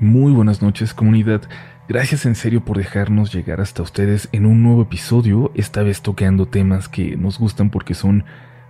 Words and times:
Muy 0.00 0.32
buenas 0.32 0.62
noches 0.62 0.94
comunidad, 0.94 1.42
gracias 1.86 2.24
en 2.24 2.34
serio 2.34 2.64
por 2.64 2.78
dejarnos 2.78 3.34
llegar 3.34 3.60
hasta 3.60 3.82
ustedes 3.82 4.30
en 4.32 4.46
un 4.46 4.62
nuevo 4.62 4.80
episodio, 4.80 5.52
esta 5.54 5.82
vez 5.82 6.00
tocando 6.00 6.48
temas 6.48 6.88
que 6.88 7.18
nos 7.18 7.38
gustan 7.38 7.68
porque 7.68 7.92
son 7.92 8.24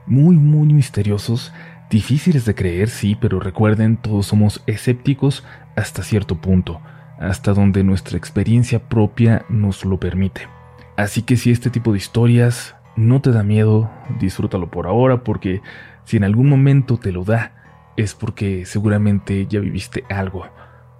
muy 0.06 0.34
muy 0.34 0.72
misteriosos, 0.72 1.52
difíciles 1.88 2.46
de 2.46 2.56
creer, 2.56 2.88
sí, 2.88 3.16
pero 3.20 3.38
recuerden, 3.38 3.96
todos 3.96 4.26
somos 4.26 4.64
escépticos 4.66 5.46
hasta 5.76 6.02
cierto 6.02 6.40
punto, 6.40 6.80
hasta 7.20 7.54
donde 7.54 7.84
nuestra 7.84 8.18
experiencia 8.18 8.88
propia 8.88 9.44
nos 9.48 9.84
lo 9.84 10.00
permite. 10.00 10.48
Así 10.96 11.22
que 11.22 11.36
si 11.36 11.52
este 11.52 11.70
tipo 11.70 11.92
de 11.92 11.98
historias 11.98 12.74
no 12.96 13.20
te 13.20 13.30
da 13.30 13.44
miedo, 13.44 13.88
disfrútalo 14.18 14.68
por 14.72 14.88
ahora 14.88 15.22
porque 15.22 15.62
si 16.02 16.16
en 16.16 16.24
algún 16.24 16.48
momento 16.48 16.96
te 16.96 17.12
lo 17.12 17.22
da, 17.22 17.52
es 17.96 18.16
porque 18.16 18.66
seguramente 18.66 19.46
ya 19.46 19.60
viviste 19.60 20.02
algo 20.10 20.44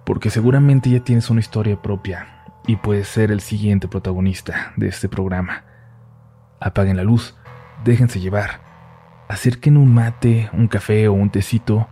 porque 0.05 0.29
seguramente 0.29 0.89
ya 0.89 0.99
tienes 1.01 1.29
una 1.29 1.39
historia 1.39 1.81
propia 1.81 2.45
y 2.67 2.75
puedes 2.77 3.07
ser 3.07 3.31
el 3.31 3.41
siguiente 3.41 3.87
protagonista 3.87 4.73
de 4.75 4.87
este 4.87 5.09
programa. 5.09 5.63
Apaguen 6.59 6.97
la 6.97 7.03
luz, 7.03 7.35
déjense 7.83 8.19
llevar, 8.19 8.61
acerquen 9.27 9.77
un 9.77 9.93
mate, 9.93 10.49
un 10.53 10.67
café 10.67 11.07
o 11.07 11.13
un 11.13 11.29
tecito, 11.29 11.87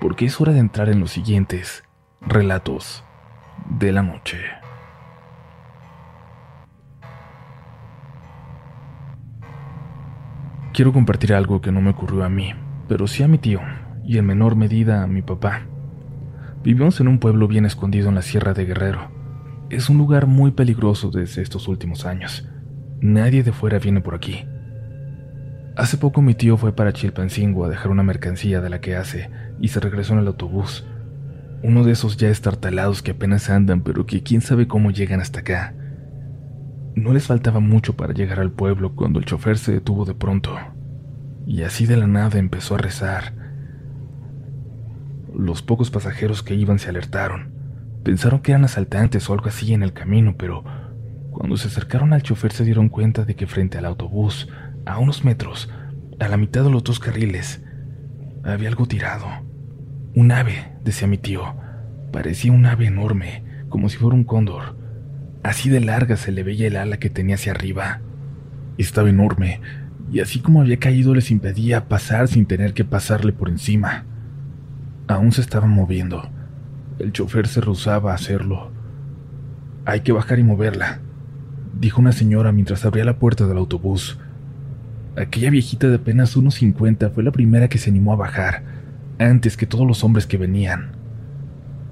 porque 0.00 0.26
es 0.26 0.40
hora 0.40 0.52
de 0.52 0.60
entrar 0.60 0.88
en 0.88 1.00
los 1.00 1.10
siguientes 1.10 1.84
relatos 2.20 3.04
de 3.68 3.92
la 3.92 4.02
noche. 4.02 4.38
Quiero 10.72 10.92
compartir 10.92 11.34
algo 11.34 11.60
que 11.60 11.72
no 11.72 11.80
me 11.80 11.90
ocurrió 11.90 12.24
a 12.24 12.28
mí, 12.28 12.54
pero 12.86 13.08
sí 13.08 13.22
a 13.22 13.28
mi 13.28 13.38
tío 13.38 13.60
y 14.04 14.18
en 14.18 14.26
menor 14.26 14.54
medida 14.54 15.02
a 15.02 15.06
mi 15.06 15.22
papá. 15.22 15.62
Vivimos 16.62 16.98
en 17.00 17.06
un 17.06 17.20
pueblo 17.20 17.46
bien 17.46 17.66
escondido 17.66 18.08
en 18.08 18.16
la 18.16 18.22
Sierra 18.22 18.52
de 18.52 18.64
Guerrero. 18.64 19.12
Es 19.70 19.88
un 19.88 19.96
lugar 19.96 20.26
muy 20.26 20.50
peligroso 20.50 21.10
desde 21.10 21.40
estos 21.40 21.68
últimos 21.68 22.04
años. 22.04 22.48
Nadie 23.00 23.44
de 23.44 23.52
fuera 23.52 23.78
viene 23.78 24.00
por 24.00 24.16
aquí. 24.16 24.44
Hace 25.76 25.98
poco 25.98 26.20
mi 26.20 26.34
tío 26.34 26.56
fue 26.56 26.74
para 26.74 26.92
Chilpancingo 26.92 27.64
a 27.64 27.68
dejar 27.68 27.92
una 27.92 28.02
mercancía 28.02 28.60
de 28.60 28.70
la 28.70 28.80
que 28.80 28.96
hace 28.96 29.30
y 29.60 29.68
se 29.68 29.78
regresó 29.78 30.14
en 30.14 30.18
el 30.18 30.26
autobús. 30.26 30.84
Uno 31.62 31.84
de 31.84 31.92
esos 31.92 32.16
ya 32.16 32.28
estartalados 32.28 33.02
que 33.02 33.12
apenas 33.12 33.50
andan, 33.50 33.82
pero 33.82 34.04
que 34.04 34.24
quién 34.24 34.40
sabe 34.40 34.66
cómo 34.66 34.90
llegan 34.90 35.20
hasta 35.20 35.40
acá. 35.40 35.74
No 36.96 37.12
les 37.12 37.28
faltaba 37.28 37.60
mucho 37.60 37.94
para 37.94 38.14
llegar 38.14 38.40
al 38.40 38.50
pueblo 38.50 38.96
cuando 38.96 39.20
el 39.20 39.24
chofer 39.24 39.58
se 39.58 39.70
detuvo 39.70 40.04
de 40.04 40.14
pronto. 40.14 40.58
Y 41.46 41.62
así 41.62 41.86
de 41.86 41.96
la 41.96 42.08
nada 42.08 42.40
empezó 42.40 42.74
a 42.74 42.78
rezar 42.78 43.37
los 45.34 45.62
pocos 45.62 45.90
pasajeros 45.90 46.42
que 46.42 46.54
iban 46.54 46.78
se 46.78 46.88
alertaron. 46.88 47.52
Pensaron 48.04 48.40
que 48.40 48.52
eran 48.52 48.64
asaltantes 48.64 49.28
o 49.28 49.32
algo 49.32 49.46
así 49.46 49.74
en 49.74 49.82
el 49.82 49.92
camino, 49.92 50.36
pero 50.36 50.64
cuando 51.30 51.56
se 51.56 51.68
acercaron 51.68 52.12
al 52.12 52.22
chofer 52.22 52.52
se 52.52 52.64
dieron 52.64 52.88
cuenta 52.88 53.24
de 53.24 53.36
que 53.36 53.46
frente 53.46 53.78
al 53.78 53.84
autobús, 53.84 54.48
a 54.86 54.98
unos 54.98 55.24
metros, 55.24 55.70
a 56.18 56.28
la 56.28 56.36
mitad 56.36 56.64
de 56.64 56.70
los 56.70 56.82
dos 56.84 56.98
carriles, 56.98 57.62
había 58.44 58.68
algo 58.68 58.86
tirado. 58.86 59.26
Un 60.14 60.32
ave, 60.32 60.72
decía 60.82 61.06
mi 61.06 61.18
tío. 61.18 61.54
Parecía 62.12 62.50
un 62.50 62.66
ave 62.66 62.86
enorme, 62.86 63.44
como 63.68 63.88
si 63.88 63.98
fuera 63.98 64.16
un 64.16 64.24
cóndor. 64.24 64.76
Así 65.42 65.68
de 65.68 65.80
larga 65.80 66.16
se 66.16 66.32
le 66.32 66.42
veía 66.42 66.66
el 66.66 66.76
ala 66.76 66.98
que 66.98 67.10
tenía 67.10 67.36
hacia 67.36 67.52
arriba. 67.52 68.00
Estaba 68.78 69.10
enorme, 69.10 69.60
y 70.10 70.20
así 70.20 70.40
como 70.40 70.62
había 70.62 70.78
caído 70.78 71.14
les 71.14 71.30
impedía 71.30 71.88
pasar 71.88 72.28
sin 72.28 72.46
tener 72.46 72.72
que 72.74 72.84
pasarle 72.84 73.32
por 73.32 73.48
encima. 73.48 74.06
Aún 75.08 75.32
se 75.32 75.40
estaba 75.40 75.66
moviendo. 75.66 76.28
El 76.98 77.12
chofer 77.12 77.48
se 77.48 77.62
rehusaba 77.62 78.12
a 78.12 78.14
hacerlo. 78.14 78.70
Hay 79.86 80.00
que 80.00 80.12
bajar 80.12 80.38
y 80.38 80.44
moverla, 80.44 81.00
dijo 81.80 82.00
una 82.00 82.12
señora 82.12 82.52
mientras 82.52 82.84
abría 82.84 83.06
la 83.06 83.18
puerta 83.18 83.46
del 83.46 83.56
autobús. 83.56 84.18
Aquella 85.16 85.50
viejita 85.50 85.88
de 85.88 85.96
apenas 85.96 86.36
unos 86.36 86.56
50 86.56 87.08
fue 87.10 87.22
la 87.24 87.32
primera 87.32 87.68
que 87.68 87.78
se 87.78 87.88
animó 87.88 88.12
a 88.12 88.16
bajar, 88.16 88.62
antes 89.18 89.56
que 89.56 89.66
todos 89.66 89.86
los 89.86 90.04
hombres 90.04 90.26
que 90.26 90.36
venían. 90.36 90.90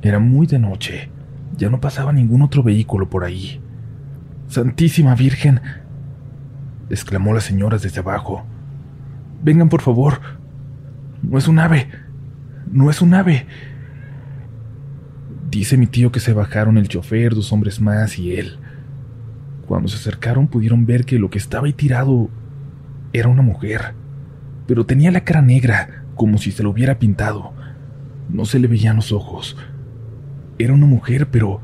Era 0.02 0.18
muy 0.18 0.46
de 0.46 0.58
noche, 0.58 1.08
ya 1.56 1.70
no 1.70 1.80
pasaba 1.80 2.12
ningún 2.12 2.42
otro 2.42 2.62
vehículo 2.62 3.08
por 3.08 3.24
ahí. 3.24 3.60
Santísima 4.48 5.14
Virgen, 5.14 5.62
exclamó 6.90 7.32
la 7.32 7.40
señora 7.40 7.78
desde 7.78 8.00
abajo. 8.00 8.44
Vengan, 9.42 9.70
por 9.70 9.80
favor. 9.80 10.20
No 11.22 11.38
es 11.38 11.48
un 11.48 11.58
ave. 11.58 11.88
No 12.70 12.90
es 12.90 13.00
un 13.00 13.14
ave. 13.14 13.46
Dice 15.50 15.76
mi 15.76 15.86
tío 15.86 16.12
que 16.12 16.20
se 16.20 16.32
bajaron 16.32 16.76
el 16.78 16.88
chofer, 16.88 17.34
dos 17.34 17.52
hombres 17.52 17.80
más 17.80 18.18
y 18.18 18.36
él. 18.36 18.58
Cuando 19.66 19.88
se 19.88 19.96
acercaron 19.96 20.48
pudieron 20.48 20.86
ver 20.86 21.04
que 21.04 21.18
lo 21.18 21.30
que 21.30 21.38
estaba 21.38 21.66
ahí 21.66 21.72
tirado 21.72 22.28
era 23.12 23.28
una 23.28 23.42
mujer, 23.42 23.94
pero 24.66 24.84
tenía 24.86 25.10
la 25.10 25.24
cara 25.24 25.42
negra, 25.42 26.04
como 26.14 26.38
si 26.38 26.50
se 26.50 26.62
lo 26.62 26.70
hubiera 26.70 26.98
pintado. 26.98 27.54
No 28.28 28.44
se 28.44 28.58
le 28.58 28.68
veían 28.68 28.96
los 28.96 29.12
ojos. 29.12 29.56
Era 30.58 30.72
una 30.72 30.86
mujer, 30.86 31.28
pero 31.30 31.60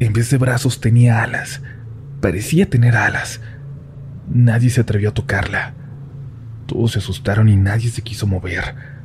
en 0.00 0.12
vez 0.12 0.30
de 0.30 0.38
brazos 0.38 0.80
tenía 0.80 1.22
alas. 1.22 1.62
Parecía 2.20 2.68
tener 2.68 2.96
alas. 2.96 3.40
Nadie 4.28 4.70
se 4.70 4.80
atrevió 4.80 5.10
a 5.10 5.14
tocarla. 5.14 5.74
Todos 6.66 6.92
se 6.92 6.98
asustaron 6.98 7.48
y 7.48 7.56
nadie 7.56 7.88
se 7.90 8.02
quiso 8.02 8.26
mover. 8.26 8.95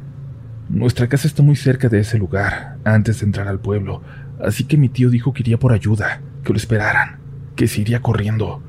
Nuestra 0.71 1.09
casa 1.09 1.27
está 1.27 1.43
muy 1.43 1.57
cerca 1.57 1.89
de 1.89 1.99
ese 1.99 2.17
lugar, 2.17 2.77
antes 2.85 3.19
de 3.19 3.25
entrar 3.25 3.49
al 3.49 3.59
pueblo, 3.59 4.01
así 4.41 4.63
que 4.63 4.77
mi 4.77 4.87
tío 4.87 5.09
dijo 5.09 5.33
que 5.33 5.43
iría 5.43 5.59
por 5.59 5.73
ayuda, 5.73 6.21
que 6.45 6.53
lo 6.53 6.57
esperaran, 6.57 7.19
que 7.57 7.67
se 7.67 7.81
iría 7.81 8.01
corriendo. 8.01 8.63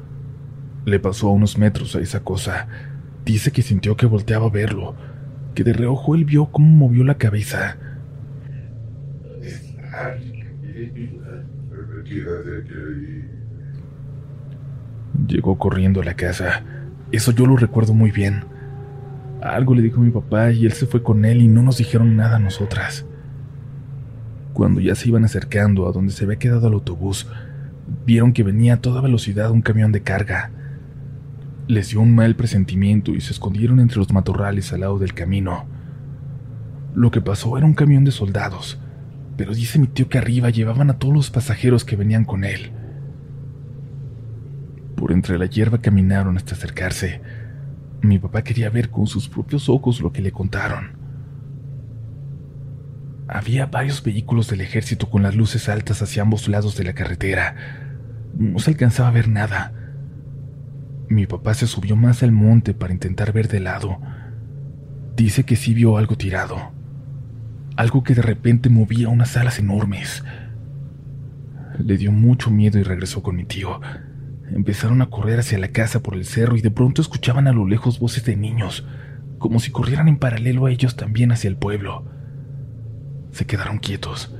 Le 0.84 0.98
pasó 0.98 1.28
a 1.28 1.32
unos 1.32 1.58
metros 1.58 1.94
a 1.94 2.00
esa 2.00 2.24
cosa. 2.24 2.66
Dice 3.24 3.52
que 3.52 3.62
sintió 3.62 3.96
que 3.96 4.06
volteaba 4.06 4.46
a 4.46 4.50
verlo, 4.50 4.96
que 5.54 5.62
de 5.62 5.72
reojo 5.72 6.16
él 6.16 6.24
vio 6.24 6.46
cómo 6.46 6.66
movió 6.66 7.04
la 7.04 7.18
cabeza. 7.18 7.76
Llegó 15.28 15.56
corriendo 15.56 16.00
a 16.00 16.04
la 16.04 16.14
casa. 16.14 16.64
Eso 17.12 17.30
yo 17.30 17.46
lo 17.46 17.56
recuerdo 17.56 17.94
muy 17.94 18.10
bien. 18.10 18.44
Algo 19.42 19.75
le 19.75 19.82
dijo 19.82 20.00
mi 20.00 20.10
papá 20.10 20.53
y 20.53 20.66
él 20.66 20.72
se 20.72 20.86
fue 20.86 21.03
con 21.03 21.25
él 21.25 21.42
y 21.42 21.48
no 21.48 21.62
nos 21.62 21.78
dijeron 21.78 22.14
nada 22.16 22.36
a 22.36 22.38
nosotras. 22.38 23.04
Cuando 24.53 24.80
ya 24.80 24.94
se 24.94 25.08
iban 25.08 25.25
acercando 25.25 25.88
a 25.88 25.92
donde 25.92 26.12
se 26.12 26.25
había 26.25 26.38
quedado 26.38 26.69
el 26.69 26.75
autobús, 26.75 27.26
vieron 28.06 28.32
que 28.32 28.44
venía 28.44 28.75
a 28.75 28.80
toda 28.80 29.00
velocidad 29.00 29.50
un 29.50 29.62
camión 29.62 29.91
de 29.91 30.03
carga. 30.03 30.53
Les 31.66 31.88
dio 31.91 32.00
un 32.00 32.14
mal 32.14 32.36
presentimiento 32.36 33.10
y 33.10 33.20
se 33.20 33.32
escondieron 33.32 33.80
entre 33.80 33.98
los 33.98 34.12
matorrales 34.12 34.72
al 34.72 34.80
lado 34.80 35.00
del 35.00 35.12
camino. 35.12 35.66
Lo 36.94 37.10
que 37.10 37.20
pasó 37.20 37.59
era 37.59 37.66
un 37.66 37.74
camión 37.74 38.04
de 38.04 38.12
soldados, 38.12 38.78
pero 39.36 39.54
dice 39.54 39.80
mi 39.80 39.88
tío 39.88 40.09
que 40.09 40.19
arriba 40.19 40.50
llevaban 40.50 40.88
a 40.88 40.98
todos 40.98 41.14
los 41.14 41.30
pasajeros 41.30 41.84
que 41.84 41.97
venían 41.97 42.24
con 42.24 42.44
él. 42.44 42.70
Por 44.94 45.10
entre 45.10 45.36
la 45.36 45.47
hierba 45.47 45.78
caminaron 45.78 46.36
hasta 46.36 46.54
acercarse 46.54 47.41
mi 48.02 48.18
papá 48.18 48.42
quería 48.42 48.68
ver 48.68 48.90
con 48.90 49.06
sus 49.06 49.28
propios 49.28 49.68
ojos 49.68 50.00
lo 50.00 50.12
que 50.12 50.22
le 50.22 50.32
contaron. 50.32 50.96
Había 53.28 53.66
varios 53.66 54.02
vehículos 54.02 54.48
del 54.48 54.60
ejército 54.60 55.08
con 55.08 55.22
las 55.22 55.36
luces 55.36 55.68
altas 55.68 56.02
hacia 56.02 56.22
ambos 56.22 56.48
lados 56.48 56.76
de 56.76 56.84
la 56.84 56.92
carretera. 56.92 57.54
No 58.36 58.58
se 58.58 58.72
alcanzaba 58.72 59.08
a 59.08 59.12
ver 59.12 59.28
nada. 59.28 59.72
Mi 61.08 61.26
papá 61.26 61.54
se 61.54 61.66
subió 61.66 61.94
más 61.94 62.22
al 62.22 62.32
monte 62.32 62.74
para 62.74 62.92
intentar 62.92 63.32
ver 63.32 63.48
de 63.48 63.60
lado. 63.60 63.98
Dice 65.16 65.44
que 65.44 65.56
sí 65.56 65.72
vio 65.72 65.96
algo 65.96 66.16
tirado. 66.16 66.72
Algo 67.76 68.02
que 68.02 68.14
de 68.14 68.22
repente 68.22 68.68
movía 68.68 69.08
unas 69.08 69.36
alas 69.36 69.59
enormes. 69.59 70.24
Le 71.78 71.97
dio 71.97 72.10
mucho 72.10 72.50
miedo 72.50 72.78
y 72.78 72.82
regresó 72.82 73.22
con 73.22 73.36
mi 73.36 73.44
tío. 73.44 73.80
Empezaron 74.54 75.01
a 75.01 75.09
correr 75.09 75.41
hacia 75.41 75.59
la 75.59 75.69
casa 75.69 76.01
por 76.01 76.15
el 76.15 76.27
cerro 76.27 76.57
y 76.57 76.60
de 76.60 76.71
pronto 76.71 77.01
escuchaban 77.01 77.49
a 77.49 77.53
lo 77.53 77.66
lejos 77.66 77.99
voces 77.99 78.25
de 78.25 78.37
niños, 78.37 78.87
como 79.39 79.60
si 79.60 79.71
corrieran 79.71 80.09
en 80.09 80.19
paralelo 80.19 80.66
a 80.66 80.71
ellos 80.71 80.95
también 80.95 81.33
hacia 81.33 81.49
el 81.49 81.57
pueblo. 81.57 82.04
Se 83.31 83.47
quedaron 83.47 83.78
quietos. 83.78 84.34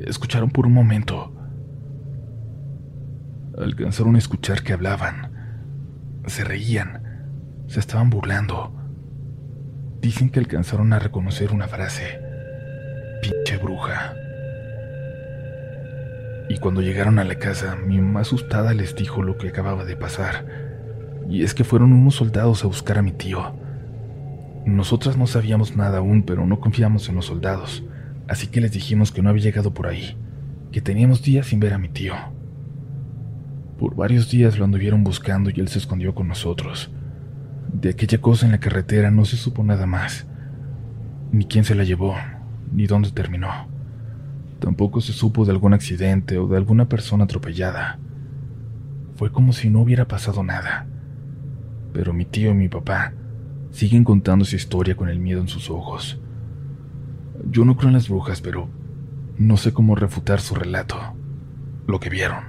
Escucharon 0.00 0.50
por 0.50 0.66
un 0.66 0.72
momento. 0.72 1.32
Alcanzaron 3.58 4.16
a 4.16 4.18
escuchar 4.18 4.62
que 4.62 4.72
hablaban. 4.72 5.30
Se 6.26 6.42
reían. 6.42 7.02
Se 7.68 7.80
estaban 7.80 8.08
burlando. 8.08 8.74
Dicen 10.00 10.30
que 10.30 10.40
alcanzaron 10.40 10.92
a 10.94 10.98
reconocer 10.98 11.52
una 11.52 11.68
frase. 11.68 12.18
Pinche 13.22 13.58
bruja. 13.58 14.14
Y 16.48 16.58
cuando 16.58 16.82
llegaron 16.82 17.18
a 17.18 17.24
la 17.24 17.36
casa, 17.36 17.76
mi 17.76 17.98
mamá 17.98 18.20
asustada 18.20 18.74
les 18.74 18.94
dijo 18.94 19.22
lo 19.22 19.38
que 19.38 19.48
acababa 19.48 19.84
de 19.84 19.96
pasar. 19.96 20.46
Y 21.28 21.42
es 21.42 21.54
que 21.54 21.64
fueron 21.64 21.92
unos 21.92 22.16
soldados 22.16 22.64
a 22.64 22.66
buscar 22.66 22.98
a 22.98 23.02
mi 23.02 23.12
tío. 23.12 23.56
Nosotras 24.66 25.16
no 25.16 25.26
sabíamos 25.26 25.76
nada 25.76 25.98
aún, 25.98 26.22
pero 26.22 26.46
no 26.46 26.60
confiamos 26.60 27.08
en 27.08 27.14
los 27.16 27.26
soldados, 27.26 27.82
así 28.28 28.46
que 28.46 28.60
les 28.60 28.72
dijimos 28.72 29.12
que 29.12 29.22
no 29.22 29.30
había 29.30 29.42
llegado 29.44 29.72
por 29.72 29.86
ahí. 29.86 30.16
que 30.72 30.80
teníamos 30.80 31.22
días 31.22 31.46
sin 31.46 31.60
ver 31.60 31.72
a 31.72 31.78
mi 31.78 31.88
tío. 31.88 32.14
Por 33.78 33.94
varios 33.94 34.28
días 34.28 34.58
lo 34.58 34.64
anduvieron 34.64 35.04
buscando 35.04 35.50
y 35.50 35.60
él 35.60 35.68
se 35.68 35.78
escondió 35.78 36.16
con 36.16 36.26
nosotros. 36.26 36.90
De 37.72 37.90
aquella 37.90 38.20
cosa 38.20 38.46
en 38.46 38.50
la 38.52 38.58
carretera 38.58 39.12
no 39.12 39.24
se 39.24 39.36
supo 39.36 39.62
nada 39.62 39.86
más, 39.86 40.26
ni 41.30 41.44
quién 41.44 41.64
se 41.64 41.76
la 41.76 41.84
llevó, 41.84 42.16
ni 42.72 42.88
dónde 42.88 43.12
terminó. 43.12 43.68
Tampoco 44.64 45.02
se 45.02 45.12
supo 45.12 45.44
de 45.44 45.50
algún 45.50 45.74
accidente 45.74 46.38
o 46.38 46.46
de 46.46 46.56
alguna 46.56 46.88
persona 46.88 47.24
atropellada. 47.24 47.98
Fue 49.14 49.30
como 49.30 49.52
si 49.52 49.68
no 49.68 49.82
hubiera 49.82 50.08
pasado 50.08 50.42
nada. 50.42 50.86
Pero 51.92 52.14
mi 52.14 52.24
tío 52.24 52.50
y 52.50 52.54
mi 52.54 52.70
papá 52.70 53.12
siguen 53.72 54.04
contando 54.04 54.46
su 54.46 54.56
historia 54.56 54.96
con 54.96 55.10
el 55.10 55.18
miedo 55.18 55.42
en 55.42 55.48
sus 55.48 55.68
ojos. 55.68 56.18
Yo 57.50 57.66
no 57.66 57.76
creo 57.76 57.88
en 57.88 57.92
las 57.92 58.08
brujas, 58.08 58.40
pero 58.40 58.70
no 59.36 59.58
sé 59.58 59.74
cómo 59.74 59.96
refutar 59.96 60.40
su 60.40 60.54
relato, 60.54 60.96
lo 61.86 62.00
que 62.00 62.08
vieron. 62.08 62.44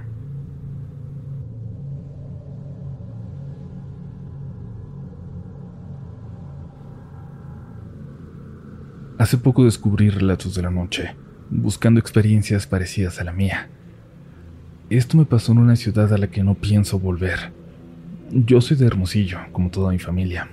Hace 9.18 9.36
poco 9.36 9.64
descubrí 9.64 10.08
relatos 10.08 10.54
de 10.54 10.62
la 10.62 10.70
noche, 10.70 11.14
buscando 11.50 12.00
experiencias 12.00 12.66
parecidas 12.66 13.20
a 13.20 13.24
la 13.24 13.32
mía. 13.32 13.68
Esto 14.90 15.16
me 15.16 15.24
pasó 15.24 15.52
en 15.52 15.58
una 15.58 15.76
ciudad 15.76 16.12
a 16.12 16.18
la 16.18 16.28
que 16.28 16.44
no 16.44 16.54
pienso 16.54 16.98
volver. 16.98 17.52
Yo 18.30 18.60
soy 18.60 18.76
de 18.76 18.86
Hermosillo, 18.86 19.38
como 19.52 19.70
toda 19.70 19.92
mi 19.92 19.98
familia. 19.98 20.48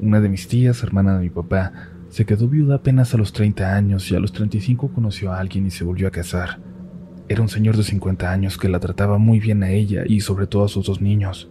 Una 0.00 0.20
de 0.20 0.28
mis 0.28 0.48
tías, 0.48 0.82
hermana 0.82 1.18
de 1.18 1.24
mi 1.24 1.30
papá, 1.30 1.72
se 2.08 2.24
quedó 2.24 2.48
viuda 2.48 2.76
apenas 2.76 3.12
a 3.14 3.18
los 3.18 3.32
30 3.32 3.74
años 3.74 4.10
y 4.10 4.14
a 4.14 4.20
los 4.20 4.32
35 4.32 4.88
conoció 4.88 5.32
a 5.32 5.38
alguien 5.38 5.66
y 5.66 5.70
se 5.70 5.84
volvió 5.84 6.08
a 6.08 6.12
casar. 6.12 6.60
Era 7.28 7.42
un 7.42 7.48
señor 7.48 7.76
de 7.76 7.82
50 7.82 8.30
años 8.30 8.56
que 8.56 8.70
la 8.70 8.80
trataba 8.80 9.18
muy 9.18 9.38
bien 9.38 9.62
a 9.62 9.70
ella 9.70 10.04
y 10.06 10.20
sobre 10.20 10.46
todo 10.46 10.64
a 10.64 10.68
sus 10.68 10.86
dos 10.86 11.02
niños. 11.02 11.50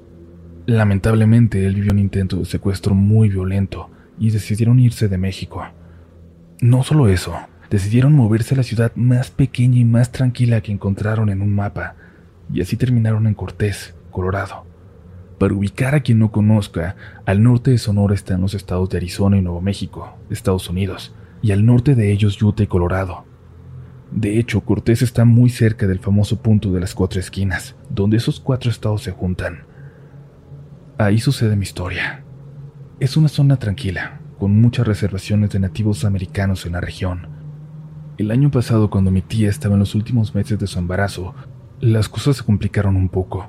Lamentablemente, 0.65 1.65
él 1.65 1.75
vivió 1.75 1.91
un 1.91 1.99
intento 1.99 2.37
de 2.37 2.45
secuestro 2.45 2.95
muy 2.95 3.29
violento 3.29 3.89
y 4.19 4.31
decidieron 4.31 4.79
irse 4.79 5.07
de 5.07 5.17
México. 5.17 5.63
No 6.59 6.83
solo 6.83 7.07
eso, 7.07 7.35
decidieron 7.69 8.13
moverse 8.13 8.53
a 8.53 8.57
la 8.57 8.63
ciudad 8.63 8.91
más 8.95 9.31
pequeña 9.31 9.79
y 9.79 9.85
más 9.85 10.11
tranquila 10.11 10.61
que 10.61 10.71
encontraron 10.71 11.29
en 11.29 11.41
un 11.41 11.53
mapa, 11.53 11.95
y 12.51 12.61
así 12.61 12.77
terminaron 12.77 13.27
en 13.27 13.33
Cortés, 13.33 13.95
Colorado. 14.11 14.65
Para 15.37 15.53
ubicar 15.53 15.93
a 15.93 15.99
quien 15.99 16.19
no 16.19 16.31
conozca, 16.31 16.95
al 17.25 17.43
norte 17.43 17.71
de 17.71 17.77
Sonora 17.77 18.15
están 18.15 18.41
los 18.41 18.53
estados 18.53 18.89
de 18.89 18.97
Arizona 18.97 19.37
y 19.37 19.41
Nuevo 19.41 19.61
México, 19.61 20.17
Estados 20.29 20.69
Unidos, 20.69 21.13
y 21.41 21.51
al 21.51 21.65
norte 21.65 21.93
de 21.93 22.11
ellos 22.11 22.41
Utah 22.41 22.63
y 22.63 22.67
Colorado. 22.67 23.25
De 24.11 24.39
hecho, 24.39 24.61
Cortés 24.61 25.01
está 25.01 25.25
muy 25.25 25.49
cerca 25.49 25.85
del 25.85 25.99
famoso 25.99 26.41
punto 26.41 26.71
de 26.71 26.79
las 26.79 26.95
cuatro 26.95 27.19
esquinas, 27.19 27.75
donde 27.89 28.17
esos 28.17 28.39
cuatro 28.39 28.71
estados 28.71 29.03
se 29.03 29.11
juntan. 29.11 29.65
Ahí 30.97 31.19
sucede 31.19 31.55
mi 31.55 31.63
historia. 31.63 32.23
Es 32.99 33.17
una 33.17 33.27
zona 33.27 33.57
tranquila, 33.57 34.21
con 34.39 34.59
muchas 34.59 34.87
reservaciones 34.87 35.51
de 35.51 35.59
nativos 35.59 36.05
americanos 36.05 36.65
en 36.65 36.71
la 36.71 36.81
región. 36.81 37.36
El 38.17 38.31
año 38.31 38.49
pasado, 38.49 38.89
cuando 38.89 39.11
mi 39.11 39.21
tía 39.21 39.47
estaba 39.47 39.75
en 39.75 39.79
los 39.79 39.93
últimos 39.93 40.33
meses 40.33 40.57
de 40.57 40.65
su 40.65 40.79
embarazo, 40.79 41.35
las 41.79 42.09
cosas 42.09 42.37
se 42.37 42.43
complicaron 42.43 42.95
un 42.95 43.09
poco. 43.09 43.47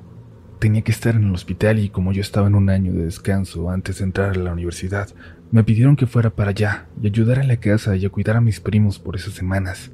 Tenía 0.59 0.83
que 0.83 0.91
estar 0.91 1.15
en 1.15 1.23
el 1.23 1.33
hospital 1.33 1.79
y 1.79 1.89
como 1.89 2.13
yo 2.13 2.21
estaba 2.21 2.45
en 2.45 2.53
un 2.53 2.69
año 2.69 2.93
de 2.93 3.05
descanso 3.05 3.71
antes 3.71 3.97
de 3.97 4.03
entrar 4.03 4.29
a 4.29 4.35
la 4.35 4.53
universidad, 4.53 5.09
me 5.49 5.63
pidieron 5.63 5.95
que 5.95 6.05
fuera 6.05 6.29
para 6.29 6.51
allá 6.51 6.87
y 7.01 7.07
ayudara 7.07 7.41
en 7.41 7.47
la 7.47 7.57
casa 7.57 7.95
y 7.95 8.05
a 8.05 8.11
cuidar 8.11 8.37
a 8.37 8.41
mis 8.41 8.59
primos 8.59 8.99
por 8.99 9.15
esas 9.15 9.33
semanas. 9.33 9.91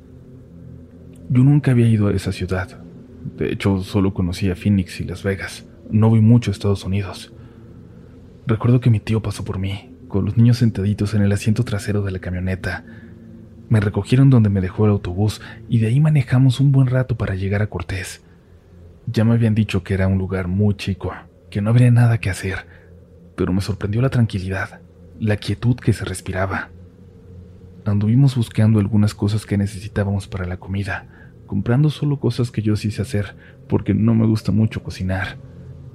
Yo 1.30 1.42
nunca 1.46 1.72
había 1.72 1.88
ido 1.88 2.08
a 2.08 2.14
esa 2.14 2.34
ciudad. 2.34 2.82
De 3.38 3.54
hecho, 3.54 3.82
solo 3.82 4.14
conocía 4.14 4.58
Phoenix 4.58 5.00
y 5.00 5.06
Las 5.06 5.24
Vegas. 5.24 5.66
No 5.90 6.10
voy 6.10 6.20
mucho 6.20 6.52
a 6.52 6.54
Estados 6.54 6.84
Unidos. 6.84 7.32
Recuerdo 8.46 8.82
que 8.82 8.90
mi 8.90 9.00
tío 9.00 9.22
pasó 9.22 9.46
por 9.46 9.58
mí, 9.58 9.96
con 10.10 10.26
los 10.26 10.36
niños 10.36 10.58
sentaditos 10.58 11.14
en 11.14 11.22
el 11.22 11.32
asiento 11.32 11.64
trasero 11.64 12.02
de 12.02 12.12
la 12.12 12.20
camioneta. 12.20 12.84
Me 13.70 13.80
recogieron 13.80 14.30
donde 14.30 14.50
me 14.50 14.62
dejó 14.62 14.86
el 14.86 14.92
autobús 14.92 15.42
y 15.68 15.80
de 15.80 15.88
ahí 15.88 16.00
manejamos 16.00 16.60
un 16.60 16.72
buen 16.72 16.88
rato 16.88 17.18
para 17.18 17.36
llegar 17.36 17.62
a 17.62 17.68
Cortés. 17.68 18.24
Ya 19.08 19.24
me 19.24 19.34
habían 19.34 19.56
dicho 19.56 19.84
que 19.84 19.94
era 19.94 20.08
un 20.08 20.18
lugar 20.18 20.48
muy 20.48 20.76
chico, 20.76 21.14
que 21.50 21.62
no 21.62 21.70
habría 21.72 21.92
nada 21.92 22.20
que 22.20 22.30
hacer, 22.30 22.66
pero 23.36 23.54
me 23.54 23.62
sorprendió 23.62 24.02
la 24.02 24.10
tranquilidad, 24.10 24.82
la 25.20 25.38
quietud 25.38 25.76
que 25.76 25.94
se 25.94 26.06
respiraba. 26.06 26.70
Anduvimos 27.86 28.36
buscando 28.36 28.80
algunas 28.80 29.14
cosas 29.14 29.46
que 29.46 29.58
necesitábamos 29.58 30.28
para 30.28 30.46
la 30.46 30.58
comida, 30.58 31.08
comprando 31.46 31.90
solo 31.90 32.20
cosas 32.20 32.52
que 32.52 32.62
yo 32.62 32.76
sí 32.76 32.92
sé 32.92 33.02
hacer, 33.02 33.36
porque 33.68 33.94
no 33.94 34.16
me 34.16 34.26
gusta 34.26 34.52
mucho 34.52 34.82
cocinar. 34.82 35.38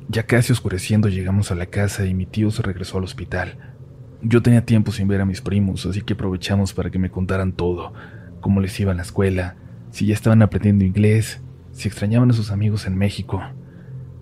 Ya 0.09 0.25
casi 0.25 0.53
oscureciendo 0.53 1.09
llegamos 1.09 1.51
a 1.51 1.55
la 1.55 1.67
casa 1.67 2.07
y 2.07 2.15
mi 2.15 2.27
tío 2.27 2.51
se 2.51 2.63
regresó 2.63 2.99
al 2.99 3.05
hospital. 3.05 3.77
Yo 4.23 4.43
tenía 4.43 4.67
tiempo 4.67 4.93
sin 4.93 5.09
ver 5.09 5.21
a 5.21 5.27
mis 5.27 5.41
primos, 5.41 5.87
así 5.87 6.03
que 6.03 6.13
aprovechamos 6.13 6.75
para 6.75 6.91
que 6.91 6.99
me 6.99 7.11
contaran 7.11 7.53
todo, 7.53 7.95
cómo 8.41 8.61
les 8.61 8.79
iba 8.79 8.91
en 8.91 8.99
la 8.99 9.03
escuela, 9.03 9.57
si 9.91 10.07
ya 10.07 10.15
estaban 10.15 10.43
aprendiendo 10.43 10.85
inglés, 10.85 11.41
si 11.73 11.89
extrañaban 11.89 12.31
a 12.31 12.35
sus 12.35 12.51
amigos 12.51 12.87
en 12.87 12.97
México. 12.97 13.43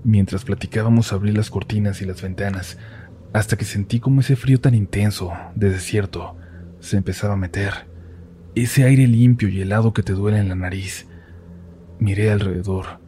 Mientras 0.05 0.45
platicábamos 0.45 1.13
abrí 1.13 1.33
las 1.33 1.51
cortinas 1.51 2.01
y 2.01 2.05
las 2.05 2.23
ventanas, 2.23 2.79
hasta 3.33 3.57
que 3.57 3.65
sentí 3.65 4.01
como 4.01 4.21
ese 4.21 4.37
frío 4.37 4.61
tan 4.61 4.75
intenso, 4.75 5.33
de 5.55 5.71
desierto, 5.71 6.37
se 6.81 6.97
empezaba 6.97 7.35
a 7.35 7.39
meter. 7.39 7.89
Ese 8.55 8.85
aire 8.85 9.07
limpio 9.07 9.49
y 9.49 9.61
helado 9.61 9.93
que 9.93 10.03
te 10.03 10.13
duele 10.13 10.39
en 10.39 10.49
la 10.49 10.55
nariz. 10.55 11.07
Miré 11.99 12.31
alrededor. 12.31 13.01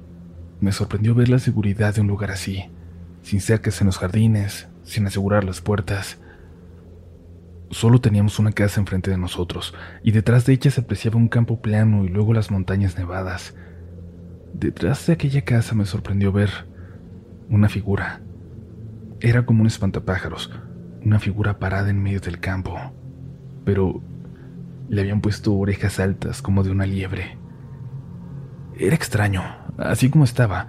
Me 0.61 0.73
sorprendió 0.73 1.15
ver 1.15 1.29
la 1.29 1.39
seguridad 1.39 1.95
de 1.95 2.01
un 2.01 2.09
lugar 2.09 2.31
así, 2.33 2.65
sin 3.23 3.41
cercas 3.41 3.81
en 3.81 3.87
los 3.87 3.99
jardines, 3.99 4.69
sin 4.83 5.07
asegurar 5.07 5.45
las 5.45 5.61
puertas. 5.61 6.19
Solo 7.71 8.01
teníamos 8.01 8.41
una 8.41 8.51
casa 8.51 8.81
enfrente 8.81 9.11
de 9.11 9.17
nosotros, 9.17 9.75
y 10.03 10.11
detrás 10.11 10.45
de 10.45 10.55
ella 10.55 10.71
se 10.73 10.81
apreciaba 10.81 11.19
un 11.19 11.29
campo 11.29 11.63
plano 11.63 12.05
y 12.05 12.09
luego 12.09 12.35
las 12.35 12.51
montañas 12.51 12.99
nevadas. 12.99 13.55
Detrás 14.53 15.07
de 15.07 15.13
aquella 15.13 15.43
casa 15.43 15.77
me 15.77 15.87
sorprendió 15.87 16.33
ver 16.33 16.51
una 17.49 17.69
figura. 17.69 18.23
Era 19.21 19.47
como 19.47 19.61
un 19.61 19.69
espantapájaros, 19.69 20.51
una 21.05 21.21
figura 21.21 21.61
parada 21.61 21.91
en 21.91 22.03
medio 22.03 22.21
del 22.21 22.41
campo, 22.41 22.77
pero 23.65 24.03
le 24.89 25.03
habían 25.03 25.21
puesto 25.21 25.55
orejas 25.55 26.01
altas 26.01 26.43
como 26.43 26.65
de 26.65 26.73
una 26.73 26.87
liebre. 26.87 27.39
Era 28.77 28.97
extraño, 28.97 29.43
así 29.79 30.11
como 30.11 30.25
estaba. 30.25 30.67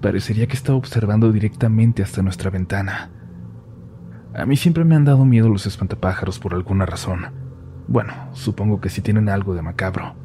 Parecería 0.00 0.48
que 0.48 0.56
estaba 0.56 0.76
observando 0.76 1.30
directamente 1.30 2.02
hasta 2.02 2.22
nuestra 2.22 2.50
ventana. 2.50 3.10
A 4.36 4.46
mí 4.46 4.56
siempre 4.56 4.84
me 4.84 4.96
han 4.96 5.04
dado 5.04 5.24
miedo 5.24 5.48
los 5.48 5.64
espantapájaros 5.64 6.40
por 6.40 6.54
alguna 6.54 6.86
razón. 6.86 7.26
Bueno, 7.86 8.12
supongo 8.32 8.80
que 8.80 8.88
sí 8.88 9.00
tienen 9.00 9.28
algo 9.28 9.54
de 9.54 9.62
macabro. 9.62 10.16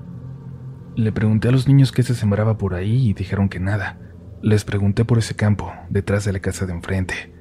Le 0.96 1.12
pregunté 1.12 1.50
a 1.50 1.52
los 1.52 1.68
niños 1.68 1.92
qué 1.92 2.02
se 2.02 2.16
sembraba 2.16 2.58
por 2.58 2.74
ahí 2.74 3.10
y 3.10 3.14
dijeron 3.14 3.50
que 3.50 3.60
nada. 3.60 4.00
Les 4.42 4.66
pregunté 4.66 5.06
por 5.06 5.20
ese 5.20 5.36
campo, 5.36 5.72
detrás 5.90 6.26
de 6.26 6.34
la 6.34 6.40
casa 6.40 6.66
de 6.66 6.74
enfrente, 6.74 7.36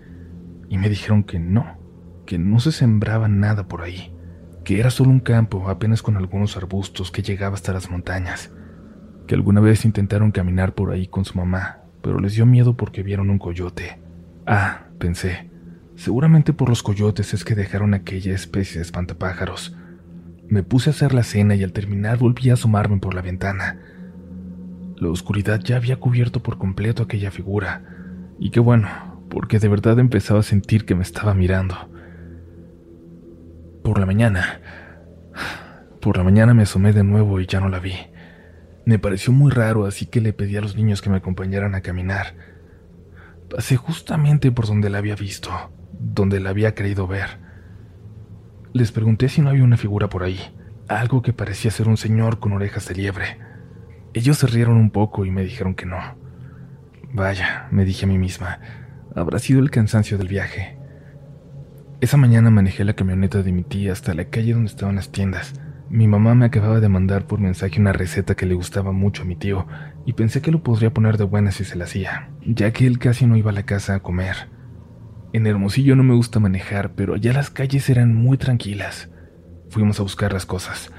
y 0.68 0.76
me 0.76 0.90
dijeron 0.90 1.22
que 1.22 1.38
no, 1.38 1.78
que 2.26 2.38
no 2.38 2.60
se 2.60 2.72
sembraba 2.72 3.28
nada 3.28 3.66
por 3.66 3.82
ahí, 3.82 4.14
que 4.62 4.78
era 4.78 4.90
solo 4.90 5.10
un 5.10 5.20
campo 5.20 5.70
apenas 5.70 6.02
con 6.02 6.16
algunos 6.16 6.56
arbustos 6.56 7.10
que 7.10 7.22
llegaba 7.22 7.54
hasta 7.54 7.72
las 7.72 7.90
montañas, 7.90 8.52
que 9.26 9.34
alguna 9.34 9.60
vez 9.60 9.84
intentaron 9.84 10.32
caminar 10.32 10.74
por 10.74 10.90
ahí 10.90 11.06
con 11.06 11.24
su 11.24 11.38
mamá, 11.38 11.84
pero 12.02 12.18
les 12.18 12.34
dio 12.34 12.44
miedo 12.44 12.76
porque 12.76 13.02
vieron 13.02 13.30
un 13.30 13.38
coyote. 13.38 14.00
Ah, 14.44 14.88
pensé, 14.98 15.50
seguramente 15.98 16.54
por 16.54 16.70
los 16.70 16.82
coyotes 16.82 17.34
es 17.34 17.44
que 17.44 17.54
dejaron 17.54 17.92
aquella 17.92 18.34
especie 18.34 18.76
de 18.76 18.82
espantapájaros 18.82 19.76
me 20.48 20.62
puse 20.62 20.88
a 20.88 20.92
hacer 20.92 21.12
la 21.12 21.24
cena 21.24 21.54
y 21.54 21.62
al 21.62 21.72
terminar 21.72 22.16
volví 22.16 22.48
a 22.48 22.54
asomarme 22.54 22.98
por 22.98 23.14
la 23.14 23.20
ventana. 23.20 23.78
La 24.96 25.10
oscuridad 25.10 25.60
ya 25.60 25.76
había 25.76 25.96
cubierto 25.96 26.42
por 26.42 26.56
completo 26.58 27.02
aquella 27.02 27.30
figura, 27.30 27.82
y 28.38 28.50
qué 28.50 28.58
bueno, 28.58 28.88
porque 29.28 29.58
de 29.58 29.68
verdad 29.68 29.98
empezaba 29.98 30.40
a 30.40 30.44
sentir 30.44 30.86
que 30.86 30.94
me 30.94 31.02
estaba 31.02 31.34
mirando. 31.34 31.76
Por 33.84 33.98
la 34.00 34.06
mañana, 34.06 34.60
por 36.00 36.16
la 36.16 36.24
mañana 36.24 36.54
me 36.54 36.62
asomé 36.62 36.92
de 36.92 37.04
nuevo 37.04 37.40
y 37.40 37.46
ya 37.46 37.60
no 37.60 37.68
la 37.68 37.78
vi. 37.78 37.94
Me 38.86 38.98
pareció 38.98 39.34
muy 39.34 39.52
raro, 39.52 39.84
así 39.84 40.06
que 40.06 40.22
le 40.22 40.32
pedí 40.32 40.56
a 40.56 40.62
los 40.62 40.76
niños 40.76 41.02
que 41.02 41.10
me 41.10 41.18
acompañaran 41.18 41.74
a 41.74 41.82
caminar. 41.82 42.34
Pasé 43.50 43.76
justamente 43.76 44.50
por 44.50 44.66
donde 44.66 44.88
la 44.88 44.98
había 44.98 45.14
visto, 45.14 45.50
donde 45.98 46.40
la 46.40 46.50
había 46.50 46.74
creído 46.74 47.06
ver. 47.06 47.38
Les 48.72 48.92
pregunté 48.92 49.28
si 49.28 49.40
no 49.40 49.50
había 49.50 49.64
una 49.64 49.76
figura 49.76 50.08
por 50.08 50.22
ahí, 50.22 50.38
algo 50.88 51.22
que 51.22 51.32
parecía 51.32 51.70
ser 51.70 51.88
un 51.88 51.96
señor 51.96 52.38
con 52.38 52.52
orejas 52.52 52.88
de 52.88 52.94
liebre. 52.94 53.38
Ellos 54.14 54.38
se 54.38 54.46
rieron 54.46 54.76
un 54.76 54.90
poco 54.90 55.24
y 55.24 55.30
me 55.30 55.42
dijeron 55.42 55.74
que 55.74 55.86
no. 55.86 55.98
Vaya, 57.12 57.68
me 57.70 57.84
dije 57.84 58.04
a 58.04 58.08
mí 58.08 58.18
misma, 58.18 58.60
habrá 59.14 59.38
sido 59.38 59.60
el 59.60 59.70
cansancio 59.70 60.18
del 60.18 60.28
viaje. 60.28 60.78
Esa 62.00 62.16
mañana 62.16 62.50
manejé 62.50 62.84
la 62.84 62.94
camioneta 62.94 63.42
de 63.42 63.52
mi 63.52 63.64
tía 63.64 63.92
hasta 63.92 64.14
la 64.14 64.26
calle 64.26 64.52
donde 64.52 64.70
estaban 64.70 64.96
las 64.96 65.10
tiendas, 65.10 65.54
Mi 65.90 66.06
mamá 66.06 66.34
me 66.34 66.44
acababa 66.44 66.80
de 66.80 66.88
mandar 66.90 67.26
por 67.26 67.40
mensaje 67.40 67.80
una 67.80 67.94
receta 67.94 68.34
que 68.34 68.44
le 68.44 68.52
gustaba 68.52 68.92
mucho 68.92 69.22
a 69.22 69.24
mi 69.24 69.36
tío 69.36 69.66
y 70.04 70.12
pensé 70.12 70.42
que 70.42 70.50
lo 70.50 70.62
podría 70.62 70.92
poner 70.92 71.16
de 71.16 71.24
buena 71.24 71.50
si 71.50 71.64
se 71.64 71.76
la 71.76 71.84
hacía, 71.84 72.28
ya 72.44 72.72
que 72.72 72.86
él 72.86 72.98
casi 72.98 73.24
no 73.24 73.38
iba 73.38 73.50
a 73.50 73.54
la 73.54 73.62
casa 73.62 73.94
a 73.94 74.00
comer. 74.00 74.50
En 75.32 75.46
Hermosillo 75.46 75.94
no 75.94 76.02
me 76.02 76.14
gusta 76.14 76.40
manejar, 76.40 76.92
pero 76.94 77.14
allá 77.14 77.34
las 77.34 77.50
calles 77.50 77.90
eran 77.90 78.14
muy 78.14 78.38
tranquilas. 78.38 79.10
Fuimos 79.68 80.00
a 80.00 80.02
buscar 80.02 80.32
las 80.32 80.46
cosas. 80.46 80.90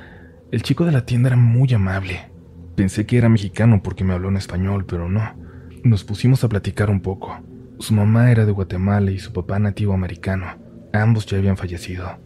El 0.52 0.62
chico 0.62 0.86
de 0.86 0.92
la 0.92 1.06
tienda 1.06 1.30
era 1.30 1.36
muy 1.36 1.74
amable. 1.74 2.30
Pensé 2.76 3.06
que 3.08 3.18
era 3.18 3.28
mexicano 3.28 3.82
porque 3.84 4.04
me 4.04 4.14
habló 4.14 4.30
en 4.30 4.38
español, 4.38 4.86
pero 4.86 5.10
no. 5.10 5.34
Nos 5.84 6.04
pusimos 6.04 6.44
a 6.44 6.50
platicar 6.50 6.92
un 6.92 7.02
poco. 7.02 7.40
Su 7.80 7.96
mamá 7.96 8.32
era 8.32 8.46
de 8.46 8.52
Guatemala 8.52 9.10
y 9.10 9.20
su 9.20 9.34
papá 9.34 9.58
nativo 9.58 9.94
americano. 9.94 10.58
Ambos 10.94 11.26
ya 11.26 11.38
habían 11.38 11.58
fallecido. 11.58 12.20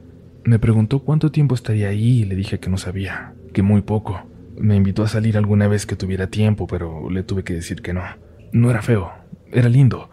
Me 0.43 0.59
preguntó 0.59 0.99
cuánto 1.03 1.31
tiempo 1.31 1.55
estaría 1.55 1.87
ahí 1.87 2.21
y 2.21 2.25
le 2.25 2.35
dije 2.35 2.59
que 2.59 2.69
no 2.69 2.77
sabía, 2.77 3.33
que 3.53 3.61
muy 3.61 3.81
poco. 3.81 4.29
Me 4.57 4.75
invitó 4.75 5.03
a 5.03 5.07
salir 5.07 5.37
alguna 5.37 5.69
vez 5.69 5.85
que 5.85 5.95
tuviera 5.95 6.27
tiempo, 6.27 6.67
pero 6.67 7.09
le 7.09 7.23
tuve 7.23 7.43
que 7.43 7.53
decir 7.53 7.81
que 7.81 7.93
no. 7.93 8.03
No 8.51 8.69
era 8.69 8.81
feo, 8.81 9.11
era 9.51 9.69
lindo, 9.69 10.09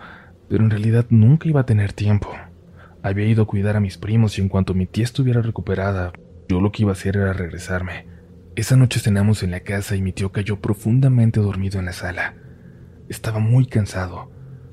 pero 0.51 0.63
en 0.63 0.71
realidad 0.71 1.07
nunca 1.09 1.49
iba 1.49 1.63
a 1.63 1.67
tener 1.67 1.95
tiempo. 1.95 2.29
Había 3.03 3.25
ido 3.25 3.45
a 3.45 3.47
cuidar 3.47 3.77
a 3.77 3.81
mis 3.81 3.97
primos 3.97 4.37
y 4.37 4.43
en 4.43 4.51
cuanto 4.51 4.75
mi 4.75 4.85
tía 4.85 5.05
estuviera 5.05 5.41
recuperada, 5.41 6.13
yo 6.47 6.61
lo 6.61 6.73
que 6.73 6.83
iba 6.83 6.91
a 6.91 6.93
hacer 6.93 7.17
era 7.17 7.33
regresarme. 7.33 8.07
Esa 8.57 8.77
noche 8.77 9.01
cenamos 9.01 9.43
en 9.43 9.53
la 9.53 9.61
casa 9.61 9.97
y 9.97 10.03
mi 10.03 10.13
tío 10.13 10.33
cayó 10.33 10.61
profundamente 10.61 11.41
dormido 11.41 11.79
en 11.79 11.87
la 11.87 11.93
sala. 11.93 12.35
Estaba 13.09 13.39
muy 13.39 13.65
cansado. 13.65 14.31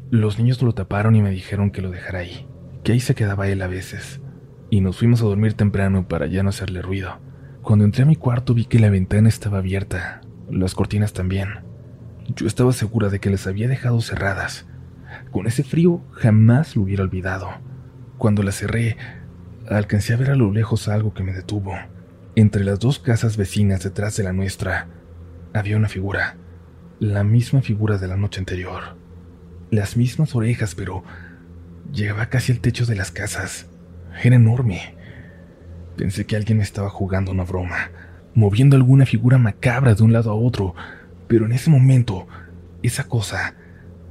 Los 0.10 0.38
niños 0.38 0.62
lo 0.62 0.74
taparon 0.74 1.16
y 1.16 1.22
me 1.22 1.32
dijeron 1.32 1.72
que 1.72 1.82
lo 1.82 1.92
dejara 1.92 2.20
ahí, 2.20 2.48
que 2.84 2.92
ahí 2.92 3.00
se 3.00 3.16
quedaba 3.16 3.48
él 3.48 3.62
a 3.62 3.68
veces 3.68 4.20
y 4.70 4.82
nos 4.82 4.98
fuimos 4.98 5.22
a 5.22 5.26
dormir 5.26 5.54
temprano 5.54 6.08
para 6.08 6.28
ya 6.28 6.44
no 6.44 6.50
hacerle 6.50 6.82
ruido. 6.82 7.20
Cuando 7.62 7.86
entré 7.86 8.04
a 8.04 8.06
mi 8.08 8.16
cuarto 8.16 8.54
vi 8.54 8.66
que 8.66 8.80
la 8.80 8.90
ventana 8.90 9.30
estaba 9.30 9.60
abierta, 9.60 10.22
las 10.50 10.76
cortinas 10.76 11.14
también. 11.14 11.50
Yo 12.36 12.48
estaba 12.48 12.74
segura 12.74 13.10
de 13.10 13.20
que 13.20 13.30
las 13.30 13.48
había 13.48 13.68
dejado 13.68 14.02
cerradas. 14.02 14.68
Con 15.32 15.48
ese 15.48 15.64
frío 15.64 16.02
jamás 16.12 16.76
lo 16.76 16.84
hubiera 16.84 17.04
olvidado. 17.04 17.50
Cuando 18.18 18.44
las 18.44 18.56
cerré, 18.56 18.98
alcancé 19.70 20.14
a 20.14 20.18
ver 20.18 20.32
a 20.32 20.36
lo 20.36 20.52
lejos 20.52 20.88
algo 20.88 21.14
que 21.14 21.24
me 21.24 21.34
detuvo. 21.34 21.76
Entre 22.36 22.64
las 22.64 22.80
dos 22.80 23.00
casas 23.00 23.38
vecinas 23.38 23.84
detrás 23.84 24.16
de 24.18 24.24
la 24.24 24.34
nuestra 24.34 24.88
había 25.54 25.78
una 25.78 25.90
figura, 25.90 26.38
la 27.00 27.24
misma 27.24 27.62
figura 27.62 27.98
de 27.98 28.08
la 28.08 28.18
noche 28.18 28.40
anterior. 28.40 28.96
Las 29.72 29.98
mismas 29.98 30.36
orejas, 30.36 30.76
pero 30.76 31.04
llegaba 31.92 32.28
casi 32.28 32.52
al 32.52 32.60
techo 32.60 32.86
de 32.86 32.96
las 32.96 33.12
casas. 33.12 33.68
Era 34.24 34.36
enorme. 34.36 34.96
Pensé 35.96 36.26
que 36.26 36.36
alguien 36.36 36.60
me 36.60 36.64
estaba 36.64 36.90
jugando 36.90 37.32
una 37.32 37.44
broma, 37.44 37.92
moviendo 38.34 38.76
alguna 38.76 39.06
figura 39.06 39.38
macabra 39.38 39.96
de 39.96 40.04
un 40.04 40.14
lado 40.14 40.32
a 40.32 40.36
otro, 40.36 40.76
pero 41.28 41.46
en 41.46 41.52
ese 41.52 41.70
momento, 41.70 42.28
esa 42.84 43.06
cosa 43.06 43.56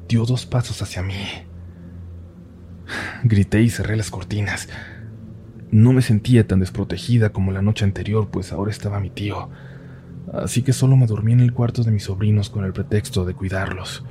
dio 0.09 0.25
dos 0.25 0.47
pasos 0.47 0.83
hacia 0.83 1.03
mí. 1.03 1.15
Grité 3.25 3.63
y 3.63 3.71
cerré 3.71 3.97
las 3.97 4.11
cortinas. 4.11 4.69
No 5.71 5.93
me 5.93 6.03
sentía 6.03 6.47
tan 6.47 6.61
desprotegida 6.61 7.31
como 7.31 7.51
la 7.53 7.63
noche 7.63 7.85
anterior, 7.85 8.29
pues 8.31 8.53
ahora 8.53 8.71
estaba 8.71 9.01
mi 9.01 9.11
tío. 9.11 9.51
Así 10.33 10.63
que 10.63 10.73
solo 10.73 10.97
me 10.97 11.07
dormí 11.07 11.33
en 11.33 11.41
el 11.41 11.53
cuarto 11.53 11.83
de 11.83 11.91
mis 11.91 12.05
sobrinos 12.05 12.51
con 12.51 12.65
el 12.65 12.73
pretexto 12.73 13.25
de 13.25 13.35
cuidarlos. 13.35 14.05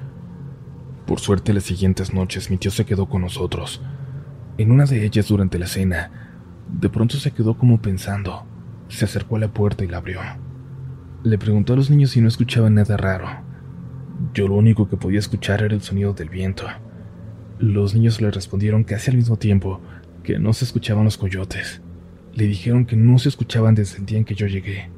Por 1.05 1.19
suerte, 1.19 1.53
las 1.53 1.63
siguientes 1.63 2.13
noches 2.13 2.49
mi 2.49 2.57
tío 2.57 2.71
se 2.71 2.85
quedó 2.85 3.07
con 3.07 3.21
nosotros. 3.21 3.81
En 4.57 4.71
una 4.71 4.85
de 4.85 5.05
ellas 5.05 5.27
durante 5.27 5.59
la 5.59 5.67
cena, 5.67 6.11
de 6.67 6.89
pronto 6.89 7.17
se 7.17 7.31
quedó 7.31 7.57
como 7.57 7.81
pensando. 7.81 8.45
Se 8.89 9.05
acercó 9.05 9.35
a 9.35 9.39
la 9.39 9.53
puerta 9.53 9.83
y 9.83 9.87
la 9.87 9.97
abrió. 9.97 10.19
Le 11.23 11.37
preguntó 11.37 11.73
a 11.73 11.75
los 11.75 11.89
niños 11.89 12.11
si 12.11 12.21
no 12.21 12.27
escuchaban 12.27 12.75
nada 12.75 12.97
raro. 12.97 13.44
Yo 14.34 14.48
lo 14.48 14.55
único 14.55 14.89
que 14.89 14.98
podía 14.98 15.19
escuchar 15.19 15.62
era 15.62 15.74
el 15.74 15.81
sonido 15.81 16.13
del 16.13 16.29
viento. 16.29 16.65
Los 17.60 17.93
niños 17.93 18.22
le 18.22 18.31
respondieron 18.31 18.84
casi 18.84 19.12
al 19.12 19.17
mismo 19.17 19.38
tiempo 19.38 19.81
que 20.24 20.39
no 20.39 20.53
se 20.53 20.65
escuchaban 20.65 21.05
los 21.05 21.17
coyotes. 21.17 21.81
Le 22.34 22.45
dijeron 22.45 22.86
que 22.86 22.95
no 22.95 23.17
se 23.19 23.29
escuchaban 23.29 23.75
desde 23.75 24.00
el 24.00 24.05
día 24.05 24.17
en 24.17 24.25
que 24.25 24.36
yo 24.36 24.48
llegué, 24.48 24.89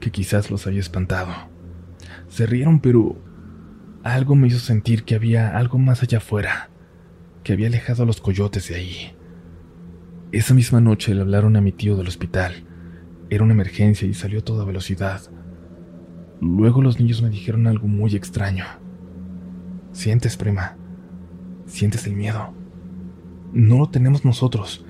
que 0.00 0.10
quizás 0.10 0.50
los 0.50 0.66
había 0.66 0.80
espantado. 0.80 1.32
Se 2.28 2.46
rieron, 2.46 2.80
pero 2.80 3.20
algo 4.04 4.36
me 4.36 4.48
hizo 4.48 4.58
sentir 4.58 5.04
que 5.04 5.14
había 5.14 5.56
algo 5.56 5.78
más 5.78 6.02
allá 6.02 6.18
afuera 6.18 6.70
que 7.48 7.54
había 7.54 7.68
alejado 7.68 8.02
a 8.02 8.06
los 8.06 8.20
coyotes 8.20 8.68
de 8.68 8.74
ahí. 8.74 9.16
Esa 10.32 10.52
misma 10.52 10.82
noche 10.82 11.14
le 11.14 11.22
hablaron 11.22 11.56
a 11.56 11.62
mi 11.62 11.72
tío 11.72 11.96
del 11.96 12.08
hospital. 12.08 12.66
Era 13.30 13.42
una 13.42 13.54
emergencia 13.54 14.06
y 14.06 14.12
salió 14.12 14.40
a 14.40 14.44
toda 14.44 14.66
velocidad. 14.66 15.22
Luego 16.40 16.82
los 16.82 17.00
niños 17.00 17.22
me 17.22 17.30
dijeron 17.30 17.66
algo 17.66 17.88
muy 17.88 18.14
extraño. 18.14 18.64
Sientes, 19.92 20.36
prima. 20.36 20.76
Sientes 21.66 22.06
el 22.06 22.14
miedo. 22.14 22.54
No 23.52 23.78
lo 23.78 23.90
tenemos 23.90 24.24
nosotros. 24.24 24.84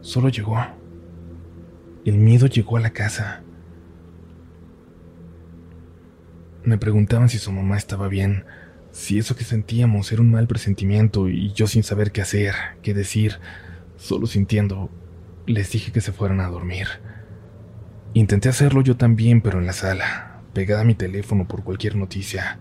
Solo 0.00 0.28
llegó. 0.28 0.58
El 2.04 2.18
miedo 2.18 2.46
llegó 2.46 2.76
a 2.76 2.80
la 2.80 2.90
casa. 2.90 3.42
Me 6.64 6.78
preguntaban 6.78 7.28
si 7.28 7.38
su 7.38 7.50
mamá 7.50 7.76
estaba 7.76 8.08
bien, 8.08 8.44
si 8.92 9.18
eso 9.18 9.34
que 9.34 9.44
sentíamos 9.44 10.12
era 10.12 10.22
un 10.22 10.30
mal 10.30 10.46
presentimiento 10.46 11.28
y 11.28 11.52
yo 11.52 11.66
sin 11.66 11.82
saber 11.82 12.12
qué 12.12 12.20
hacer, 12.20 12.54
qué 12.82 12.94
decir, 12.94 13.38
solo 13.96 14.26
sintiendo, 14.26 14.90
les 15.46 15.72
dije 15.72 15.90
que 15.90 16.00
se 16.00 16.12
fueran 16.12 16.40
a 16.40 16.48
dormir. 16.48 16.86
Intenté 18.14 18.48
hacerlo 18.48 18.82
yo 18.82 18.96
también, 18.96 19.40
pero 19.40 19.58
en 19.58 19.66
la 19.66 19.72
sala, 19.72 20.31
pegada 20.52 20.82
a 20.82 20.84
mi 20.84 20.94
teléfono 20.94 21.46
por 21.46 21.64
cualquier 21.64 21.96
noticia. 21.96 22.58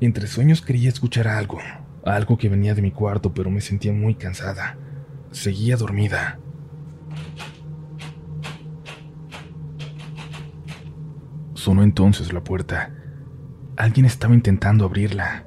Entre 0.00 0.26
sueños 0.26 0.62
quería 0.62 0.88
escuchar 0.88 1.28
algo, 1.28 1.58
algo 2.04 2.36
que 2.36 2.48
venía 2.48 2.74
de 2.74 2.82
mi 2.82 2.90
cuarto, 2.90 3.32
pero 3.32 3.50
me 3.50 3.60
sentía 3.60 3.92
muy 3.92 4.16
cansada. 4.16 4.76
Seguía 5.30 5.76
dormida. 5.76 6.40
Sonó 11.54 11.84
entonces 11.84 12.32
la 12.32 12.42
puerta. 12.42 12.92
Alguien 13.76 14.04
estaba 14.04 14.34
intentando 14.34 14.84
abrirla. 14.84 15.46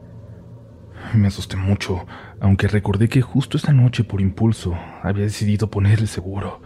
Me 1.13 1.27
asusté 1.27 1.55
mucho, 1.55 2.05
aunque 2.39 2.67
recordé 2.67 3.07
que 3.07 3.21
justo 3.21 3.57
esa 3.57 3.73
noche, 3.73 4.03
por 4.03 4.21
impulso, 4.21 4.75
había 5.03 5.23
decidido 5.23 5.69
poner 5.69 5.99
el 5.99 6.07
seguro. 6.07 6.61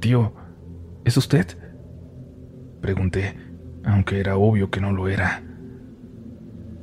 Tío, 0.00 0.34
¿es 1.04 1.16
usted? 1.16 1.58
Pregunté, 2.80 3.36
aunque 3.84 4.20
era 4.20 4.36
obvio 4.36 4.70
que 4.70 4.80
no 4.80 4.92
lo 4.92 5.08
era. 5.08 5.42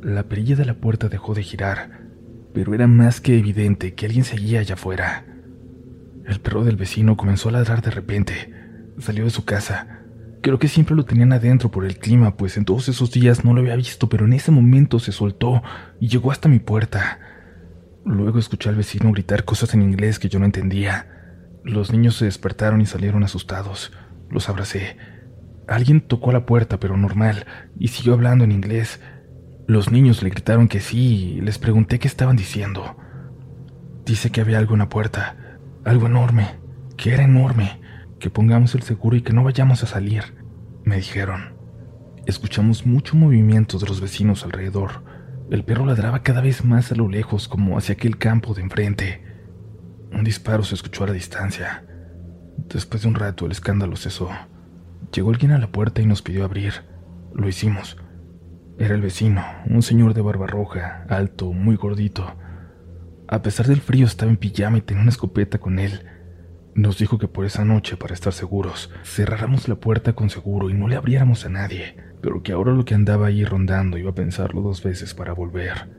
La 0.02 0.24
perilla 0.24 0.56
de 0.56 0.66
la 0.66 0.76
puerta 0.76 1.10
dejó 1.10 1.34
de 1.34 1.44
girar, 1.44 2.02
pero 2.54 2.74
era 2.74 2.88
más 2.88 3.22
que 3.22 3.38
evidente 3.38 3.94
que 3.94 4.06
alguien 4.06 4.24
seguía 4.24 4.60
allá 4.60 4.76
afuera. 4.76 5.26
El 6.26 6.40
perro 6.40 6.64
del 6.64 6.76
vecino 6.76 7.18
comenzó 7.18 7.50
a 7.50 7.54
ladrar 7.54 7.82
de 7.82 7.92
repente. 7.92 8.54
Salió 9.00 9.24
de 9.24 9.32
su 9.32 9.46
casa 9.46 10.01
Creo 10.42 10.58
que 10.58 10.68
siempre 10.68 10.96
lo 10.96 11.06
tenían 11.06 11.34
adentro 11.34 11.70
por 11.70 11.86
el 11.86 12.00
clima, 12.00 12.36
pues 12.36 12.58
en 12.58 12.66
todos 12.66 12.90
esos 12.90 13.12
días 13.12 13.46
no 13.46 13.54
lo 13.54 13.62
había 13.62 13.76
visto, 13.76 14.10
pero 14.10 14.26
en 14.26 14.34
ese 14.34 14.50
momento 14.50 14.98
se 14.98 15.12
soltó 15.12 15.62
y 16.00 16.08
llegó 16.08 16.32
hasta 16.32 16.50
mi 16.50 16.58
puerta. 16.58 17.20
Luego 18.06 18.40
escuché 18.40 18.70
al 18.70 18.76
vecino 18.76 19.12
gritar 19.12 19.46
cosas 19.46 19.76
en 19.76 19.84
inglés 19.84 20.18
que 20.18 20.30
yo 20.30 20.40
no 20.40 20.46
entendía. 20.46 21.60
Los 21.64 21.92
niños 21.92 22.16
se 22.16 22.26
despertaron 22.26 22.82
y 22.82 22.88
salieron 22.88 23.24
asustados. 23.24 23.92
Los 24.32 24.50
abracé. 24.50 24.98
Alguien 25.68 26.02
tocó 26.02 26.32
la 26.32 26.48
puerta, 26.48 26.80
pero 26.80 26.98
normal, 26.98 27.46
y 27.78 27.90
siguió 27.90 28.14
hablando 28.14 28.44
en 28.44 28.52
inglés. 28.52 29.00
Los 29.68 29.92
niños 29.92 30.24
le 30.24 30.32
gritaron 30.32 30.68
que 30.68 30.80
sí 30.80 31.36
y 31.38 31.42
les 31.42 31.60
pregunté 31.60 32.00
qué 32.00 32.08
estaban 32.08 32.36
diciendo. 32.36 32.98
Dice 34.06 34.32
que 34.32 34.42
había 34.42 34.58
algo 34.58 34.74
en 34.74 34.80
la 34.80 34.90
puerta, 34.90 35.60
algo 35.86 36.08
enorme, 36.08 36.48
que 36.98 37.14
era 37.14 37.24
enorme 37.24 37.81
que 38.22 38.30
pongamos 38.30 38.76
el 38.76 38.84
seguro 38.84 39.18
y 39.18 39.22
que 39.22 39.34
no 39.34 39.44
vayamos 39.44 39.84
a 39.84 39.88
salir, 39.88 40.24
me 40.86 40.96
dijeron. 40.96 41.56
Escuchamos 42.26 42.86
mucho 42.86 43.18
movimiento 43.18 43.80
de 43.80 43.88
los 43.88 44.00
vecinos 44.00 44.46
alrededor. 44.46 45.04
El 45.50 45.66
perro 45.66 45.86
ladraba 45.86 46.22
cada 46.22 46.40
vez 46.40 46.64
más 46.64 46.92
a 46.92 46.96
lo 46.96 47.10
lejos, 47.10 47.50
como 47.50 47.78
hacia 47.78 47.94
aquel 47.94 48.18
campo 48.18 48.54
de 48.54 48.62
enfrente. 48.62 49.26
Un 50.14 50.24
disparo 50.24 50.64
se 50.64 50.76
escuchó 50.76 51.04
a 51.04 51.08
la 51.08 51.14
distancia. 51.14 51.84
Después 52.70 53.02
de 53.02 53.10
un 53.10 53.16
rato 53.16 53.48
el 53.48 53.52
escándalo 53.52 53.98
cesó. 53.98 54.30
Llegó 55.14 55.32
alguien 55.32 55.52
a 55.52 55.58
la 55.58 55.72
puerta 55.72 56.02
y 56.02 56.06
nos 56.06 56.22
pidió 56.22 56.46
abrir. 56.46 56.74
Lo 57.34 57.50
hicimos. 57.50 57.98
Era 58.78 58.94
el 58.94 59.02
vecino, 59.02 59.44
un 59.66 59.82
señor 59.82 60.14
de 60.14 60.22
barba 60.22 60.48
roja, 60.48 61.06
alto, 61.10 61.52
muy 61.52 61.76
gordito. 61.76 62.36
A 63.28 63.42
pesar 63.42 63.66
del 63.66 63.82
frío 63.82 64.06
estaba 64.06 64.30
en 64.30 64.38
pijama 64.38 64.78
y 64.78 64.82
tenía 64.82 65.02
una 65.02 65.12
escopeta 65.12 65.58
con 65.58 65.80
él. 65.80 66.06
Nos 66.74 66.98
dijo 66.98 67.18
que 67.18 67.28
por 67.28 67.46
esa 67.46 67.66
noche, 67.66 67.98
para 67.98 68.14
estar 68.14 68.32
seguros, 68.32 68.90
cerráramos 69.04 69.68
la 69.68 69.76
puerta 69.76 70.14
con 70.14 70.30
seguro 70.30 70.70
y 70.70 70.74
no 70.74 70.88
le 70.88 70.96
abriéramos 70.96 71.46
a 71.46 71.50
nadie, 71.50 71.98
pero 72.22 72.44
que 72.44 72.54
ahora 72.54 72.72
lo 72.72 72.86
que 72.86 72.96
andaba 72.96 73.28
ahí 73.28 73.44
rondando 73.44 73.98
iba 73.98 74.12
a 74.12 74.16
pensarlo 74.16 74.62
dos 74.62 74.82
veces 74.82 75.14
para 75.14 75.34
volver. 75.34 75.90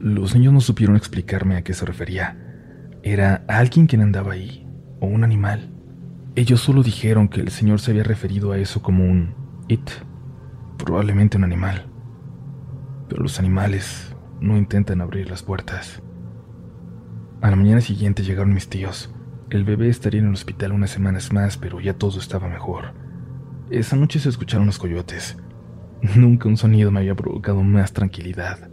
Los 0.00 0.34
niños 0.34 0.52
no 0.52 0.60
supieron 0.60 0.96
explicarme 0.96 1.56
a 1.56 1.62
qué 1.62 1.74
se 1.74 1.86
refería. 1.86 2.36
¿Era 3.04 3.44
alguien 3.46 3.86
quien 3.86 4.02
andaba 4.02 4.32
ahí? 4.32 4.66
¿O 5.00 5.06
un 5.06 5.22
animal? 5.22 5.70
Ellos 6.34 6.60
solo 6.60 6.82
dijeron 6.82 7.28
que 7.28 7.40
el 7.40 7.50
señor 7.50 7.80
se 7.80 7.92
había 7.92 8.02
referido 8.02 8.50
a 8.50 8.58
eso 8.58 8.82
como 8.82 9.04
un 9.04 9.34
it, 9.68 9.88
probablemente 10.76 11.36
un 11.38 11.44
animal. 11.44 11.86
Pero 13.08 13.22
los 13.22 13.38
animales 13.38 14.14
no 14.40 14.56
intentan 14.56 15.00
abrir 15.00 15.30
las 15.30 15.42
puertas. 15.42 16.02
A 17.40 17.50
la 17.50 17.56
mañana 17.56 17.80
siguiente 17.80 18.22
llegaron 18.22 18.52
mis 18.52 18.68
tíos. 18.68 19.15
El 19.48 19.64
bebé 19.64 19.88
estaría 19.88 20.20
en 20.20 20.26
el 20.26 20.34
hospital 20.34 20.72
unas 20.72 20.90
semanas 20.90 21.32
más, 21.32 21.56
pero 21.56 21.80
ya 21.80 21.94
todo 21.94 22.18
estaba 22.18 22.48
mejor. 22.48 22.92
Esa 23.70 23.94
noche 23.94 24.18
se 24.18 24.28
escucharon 24.28 24.66
los 24.66 24.78
coyotes. 24.78 25.36
Nunca 26.16 26.48
un 26.48 26.56
sonido 26.56 26.90
me 26.90 27.00
había 27.00 27.14
provocado 27.14 27.62
más 27.62 27.92
tranquilidad. 27.92 28.68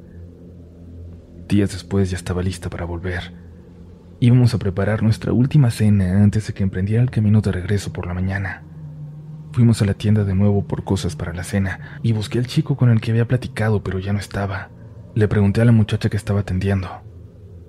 Días 1.47 1.71
después 1.71 2.09
ya 2.09 2.17
estaba 2.17 2.41
lista 2.41 2.71
para 2.71 2.85
volver. 2.85 3.33
Íbamos 4.19 4.55
a 4.55 4.57
preparar 4.57 5.03
nuestra 5.03 5.31
última 5.31 5.69
cena 5.69 6.23
antes 6.23 6.47
de 6.47 6.53
que 6.53 6.63
emprendiera 6.63 7.03
el 7.03 7.11
camino 7.11 7.41
de 7.41 7.51
regreso 7.51 7.93
por 7.93 8.07
la 8.07 8.15
mañana. 8.15 8.63
Fuimos 9.51 9.79
a 9.83 9.85
la 9.85 9.93
tienda 9.93 10.23
de 10.23 10.33
nuevo 10.33 10.65
por 10.65 10.83
cosas 10.83 11.15
para 11.15 11.33
la 11.33 11.43
cena 11.43 11.99
y 12.01 12.13
busqué 12.13 12.39
al 12.39 12.47
chico 12.47 12.75
con 12.77 12.89
el 12.89 12.99
que 12.99 13.11
había 13.11 13.27
platicado, 13.27 13.83
pero 13.83 13.99
ya 13.99 14.11
no 14.11 14.19
estaba. 14.19 14.69
Le 15.13 15.27
pregunté 15.27 15.61
a 15.61 15.65
la 15.65 15.71
muchacha 15.71 16.09
que 16.09 16.17
estaba 16.17 16.39
atendiendo. 16.39 16.89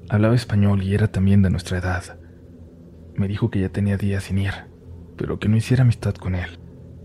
Hablaba 0.08 0.34
español 0.34 0.82
y 0.82 0.94
era 0.94 1.08
también 1.08 1.42
de 1.42 1.50
nuestra 1.50 1.76
edad. 1.76 2.23
Me 3.16 3.28
dijo 3.28 3.50
que 3.50 3.60
ya 3.60 3.68
tenía 3.68 3.96
días 3.96 4.24
sin 4.24 4.38
ir, 4.38 4.52
pero 5.16 5.38
que 5.38 5.48
no 5.48 5.56
hiciera 5.56 5.82
amistad 5.82 6.14
con 6.14 6.34
él, 6.34 6.58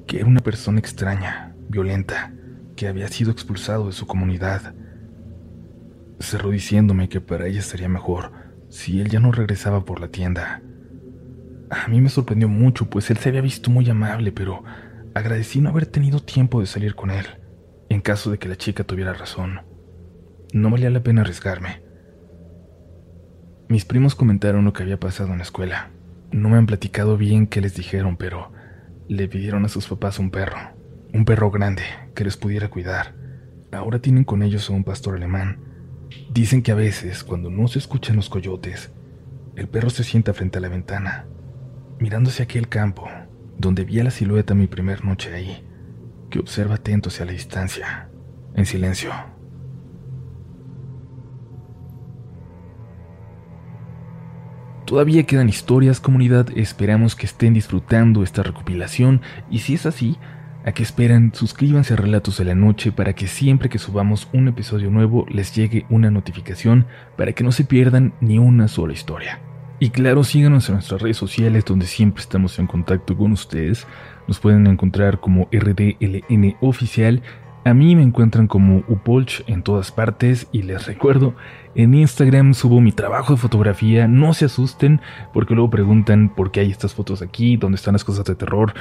que 0.07 0.17
era 0.17 0.27
una 0.27 0.39
persona 0.39 0.79
extraña, 0.79 1.55
violenta, 1.69 2.33
que 2.75 2.87
había 2.87 3.07
sido 3.09 3.31
expulsado 3.31 3.87
de 3.87 3.91
su 3.91 4.07
comunidad. 4.07 4.73
Cerró 6.19 6.49
diciéndome 6.49 7.09
que 7.09 7.21
para 7.21 7.47
ella 7.47 7.61
sería 7.61 7.89
mejor 7.89 8.31
si 8.69 9.01
él 9.01 9.09
ya 9.09 9.19
no 9.19 9.31
regresaba 9.31 9.85
por 9.85 9.99
la 9.99 10.07
tienda. 10.07 10.61
A 11.69 11.87
mí 11.87 12.01
me 12.01 12.09
sorprendió 12.09 12.47
mucho, 12.47 12.89
pues 12.89 13.11
él 13.11 13.17
se 13.17 13.29
había 13.29 13.41
visto 13.41 13.69
muy 13.69 13.87
amable, 13.89 14.31
pero 14.31 14.63
agradecí 15.13 15.61
no 15.61 15.69
haber 15.69 15.85
tenido 15.85 16.19
tiempo 16.19 16.59
de 16.59 16.65
salir 16.65 16.95
con 16.95 17.11
él, 17.11 17.25
en 17.89 18.01
caso 18.01 18.31
de 18.31 18.39
que 18.39 18.49
la 18.49 18.55
chica 18.55 18.83
tuviera 18.83 19.13
razón. 19.13 19.61
No 20.53 20.71
valía 20.71 20.89
la 20.89 21.03
pena 21.03 21.21
arriesgarme. 21.21 21.83
Mis 23.67 23.85
primos 23.85 24.15
comentaron 24.15 24.65
lo 24.65 24.73
que 24.73 24.81
había 24.81 24.99
pasado 24.99 25.31
en 25.31 25.37
la 25.37 25.43
escuela. 25.43 25.91
No 26.31 26.50
me 26.50 26.57
han 26.57 26.67
platicado 26.67 27.17
bien 27.17 27.48
qué 27.48 27.59
les 27.59 27.75
dijeron, 27.75 28.15
pero 28.15 28.51
le 29.07 29.27
pidieron 29.27 29.65
a 29.65 29.69
sus 29.69 29.88
papás 29.88 30.19
un 30.19 30.29
perro, 30.29 30.57
un 31.12 31.25
perro 31.25 31.50
grande 31.50 31.83
que 32.13 32.24
les 32.24 32.38
pudiera 32.38 32.69
cuidar. 32.69 33.15
Ahora 33.71 34.00
tienen 34.00 34.24
con 34.24 34.43
ellos 34.43 34.69
a 34.69 34.74
un 34.74 34.83
pastor 34.83 35.15
alemán. 35.15 35.57
Dicen 36.31 36.62
que 36.62 36.71
a 36.71 36.75
veces, 36.75 37.24
cuando 37.24 37.50
no 37.50 37.67
se 37.67 37.79
escuchan 37.79 38.15
los 38.15 38.29
coyotes, 38.29 38.91
el 39.55 39.67
perro 39.67 39.89
se 39.89 40.03
sienta 40.03 40.33
frente 40.33 40.59
a 40.59 40.62
la 40.62 40.69
ventana, 40.69 41.25
mirando 42.00 42.29
hacia 42.29 42.45
aquel 42.45 42.69
campo, 42.69 43.09
donde 43.57 43.83
vi 43.83 44.00
a 44.00 44.03
la 44.03 44.12
silueta 44.12 44.53
mi 44.53 44.67
primer 44.67 45.03
noche 45.03 45.33
ahí, 45.33 45.65
que 46.29 46.39
observa 46.39 46.75
atento 46.75 47.09
hacia 47.09 47.25
la 47.25 47.31
distancia, 47.31 48.09
en 48.53 48.65
silencio. 48.65 49.12
Todavía 54.89 55.22
quedan 55.22 55.50
historias, 55.50 56.00
comunidad. 56.00 56.48
Esperamos 56.55 57.15
que 57.15 57.27
estén 57.27 57.53
disfrutando 57.53 58.24
esta 58.24 58.41
recopilación. 58.41 59.22
Y 59.51 59.60
si 59.60 59.75
es 59.75 59.86
así, 59.86 60.17
¿a 60.65 60.72
qué 60.72 60.81
esperan? 60.81 61.31
Suscríbanse 61.31 61.93
a 61.93 61.98
Relatos 61.98 62.39
de 62.39 62.46
la 62.46 62.55
Noche 62.55 62.91
para 62.91 63.13
que 63.13 63.27
siempre 63.27 63.69
que 63.69 63.77
subamos 63.77 64.27
un 64.34 64.48
episodio 64.48 64.89
nuevo 64.89 65.27
les 65.29 65.53
llegue 65.53 65.86
una 65.91 66.10
notificación 66.10 66.88
para 67.17 67.34
que 67.34 67.43
no 67.43 67.51
se 67.51 67.65
pierdan 67.65 68.15
ni 68.19 68.39
una 68.39 68.67
sola 68.67 68.93
historia. 68.93 69.39
Y 69.77 69.91
claro, 69.91 70.24
síganos 70.24 70.67
en 70.69 70.74
nuestras 70.77 71.03
redes 71.03 71.17
sociales 71.17 71.65
donde 71.65 71.86
siempre 71.86 72.24
estamos 72.24 72.58
en 72.58 72.65
contacto 72.65 73.15
con 73.15 73.31
ustedes. 73.31 73.86
Nos 74.27 74.40
pueden 74.40 74.66
encontrar 74.66 75.20
como 75.20 75.50
RDLN 75.51 76.55
Oficial 76.61 77.22
a 77.70 77.74
mí 77.74 77.96
me 77.96 78.03
encuentran 78.03 78.48
como 78.48 78.84
Upolch 78.88 79.44
en 79.48 79.64
todas 79.64 79.92
partes 79.92 80.48
y 80.51 80.64
les 80.64 80.88
recuerdo, 80.88 81.36
en 81.75 81.94
Instagram 81.94 82.53
subo 82.53 82.82
mi 82.82 82.92
trabajo 82.92 83.34
de 83.34 83.40
fotografía, 83.40 84.08
no 84.08 84.34
se 84.34 84.46
asusten 84.46 85.01
porque 85.34 85.53
luego 85.53 85.70
preguntan 85.70 86.29
por 86.36 86.51
qué 86.51 86.62
hay 86.62 86.72
estas 86.72 86.96
fotos 86.96 87.22
aquí, 87.22 87.58
dónde 87.58 87.75
están 87.75 87.94
las 87.94 88.03
cosas 88.03 88.25
de 88.25 88.36
terror. 88.36 88.74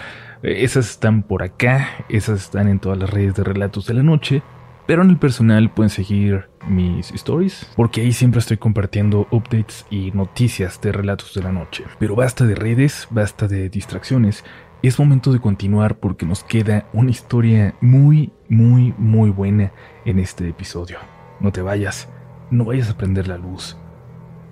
Eh, 0.42 0.64
esas 0.64 0.90
están 0.90 1.22
por 1.22 1.42
acá, 1.42 1.88
esas 2.08 2.40
están 2.40 2.68
en 2.68 2.80
todas 2.80 2.98
las 2.98 3.10
redes 3.10 3.34
de 3.34 3.44
relatos 3.44 3.86
de 3.86 3.94
la 3.94 4.02
noche, 4.02 4.42
pero 4.86 5.02
en 5.02 5.10
el 5.10 5.18
personal 5.18 5.70
pueden 5.70 5.90
seguir 5.90 6.48
mis 6.66 7.10
stories, 7.12 7.70
porque 7.76 8.00
ahí 8.00 8.12
siempre 8.12 8.40
estoy 8.40 8.56
compartiendo 8.56 9.28
updates 9.30 9.84
y 9.90 10.12
noticias 10.12 10.80
de 10.80 10.92
relatos 10.92 11.34
de 11.34 11.42
la 11.42 11.52
noche. 11.52 11.84
Pero 11.98 12.16
basta 12.16 12.46
de 12.46 12.54
redes, 12.54 13.06
basta 13.10 13.48
de 13.48 13.68
distracciones 13.68 14.44
es 14.82 14.98
momento 14.98 15.32
de 15.32 15.40
continuar 15.40 15.98
porque 15.98 16.24
nos 16.24 16.44
queda 16.44 16.86
una 16.92 17.10
historia 17.10 17.74
muy, 17.80 18.32
muy, 18.48 18.94
muy 18.96 19.30
buena 19.30 19.72
en 20.04 20.20
este 20.20 20.48
episodio. 20.48 20.98
No 21.40 21.50
te 21.50 21.62
vayas, 21.62 22.08
no 22.50 22.64
vayas 22.64 22.88
a 22.88 22.96
prender 22.96 23.26
la 23.26 23.38
luz. 23.38 23.76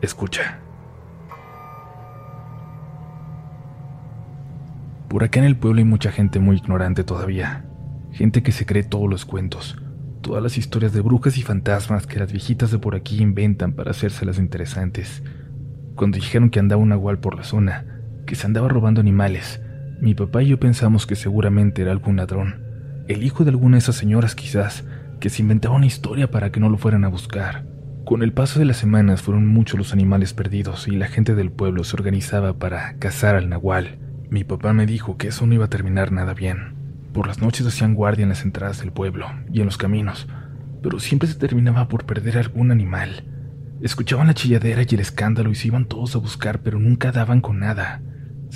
Escucha. 0.02 0.60
Por 5.08 5.22
acá 5.22 5.38
en 5.38 5.46
el 5.46 5.56
pueblo 5.56 5.78
hay 5.78 5.84
mucha 5.84 6.10
gente 6.10 6.40
muy 6.40 6.56
ignorante 6.56 7.04
todavía. 7.04 7.64
Gente 8.10 8.42
que 8.42 8.50
se 8.50 8.66
cree 8.66 8.82
todos 8.82 9.08
los 9.08 9.24
cuentos, 9.24 9.80
todas 10.22 10.42
las 10.42 10.58
historias 10.58 10.92
de 10.92 11.02
brujas 11.02 11.38
y 11.38 11.42
fantasmas 11.42 12.06
que 12.06 12.18
las 12.18 12.32
viejitas 12.32 12.72
de 12.72 12.78
por 12.78 12.96
aquí 12.96 13.22
inventan 13.22 13.74
para 13.74 13.92
hacérselas 13.92 14.38
interesantes. 14.38 15.22
Cuando 15.94 16.16
dijeron 16.16 16.50
que 16.50 16.58
andaba 16.58 16.82
un 16.82 16.88
nahual 16.88 17.20
por 17.20 17.36
la 17.36 17.44
zona, 17.44 18.02
que 18.26 18.34
se 18.34 18.46
andaba 18.46 18.68
robando 18.68 19.00
animales, 19.00 19.60
mi 20.00 20.14
papá 20.14 20.42
y 20.42 20.48
yo 20.48 20.60
pensamos 20.60 21.06
que 21.06 21.16
seguramente 21.16 21.82
era 21.82 21.90
algún 21.90 22.16
ladrón, 22.16 22.60
el 23.08 23.22
hijo 23.22 23.44
de 23.44 23.50
alguna 23.50 23.76
de 23.76 23.78
esas 23.78 23.96
señoras 23.96 24.34
quizás, 24.34 24.84
que 25.20 25.30
se 25.30 25.40
inventaba 25.40 25.76
una 25.76 25.86
historia 25.86 26.30
para 26.30 26.52
que 26.52 26.60
no 26.60 26.68
lo 26.68 26.76
fueran 26.76 27.04
a 27.04 27.08
buscar. 27.08 27.64
Con 28.04 28.22
el 28.22 28.32
paso 28.32 28.58
de 28.58 28.66
las 28.66 28.76
semanas 28.76 29.22
fueron 29.22 29.46
muchos 29.46 29.78
los 29.78 29.92
animales 29.92 30.34
perdidos 30.34 30.86
y 30.86 30.92
la 30.92 31.08
gente 31.08 31.34
del 31.34 31.50
pueblo 31.50 31.82
se 31.82 31.96
organizaba 31.96 32.58
para 32.58 32.98
cazar 32.98 33.36
al 33.36 33.48
nahual. 33.48 33.98
Mi 34.28 34.44
papá 34.44 34.72
me 34.72 34.86
dijo 34.86 35.16
que 35.16 35.28
eso 35.28 35.46
no 35.46 35.54
iba 35.54 35.64
a 35.64 35.70
terminar 35.70 36.12
nada 36.12 36.34
bien. 36.34 36.74
Por 37.12 37.26
las 37.26 37.40
noches 37.40 37.66
hacían 37.66 37.94
guardia 37.94 38.24
en 38.24 38.28
las 38.28 38.44
entradas 38.44 38.80
del 38.80 38.92
pueblo 38.92 39.26
y 39.50 39.60
en 39.60 39.66
los 39.66 39.78
caminos, 39.78 40.28
pero 40.82 41.00
siempre 41.00 41.28
se 41.28 41.36
terminaba 41.36 41.88
por 41.88 42.04
perder 42.04 42.36
algún 42.36 42.70
animal. 42.70 43.24
Escuchaban 43.80 44.26
la 44.26 44.34
chilladera 44.34 44.82
y 44.82 44.94
el 44.94 45.00
escándalo 45.00 45.50
y 45.50 45.54
se 45.54 45.68
iban 45.68 45.86
todos 45.86 46.14
a 46.14 46.18
buscar, 46.18 46.60
pero 46.60 46.78
nunca 46.78 47.12
daban 47.12 47.40
con 47.40 47.58
nada 47.58 48.02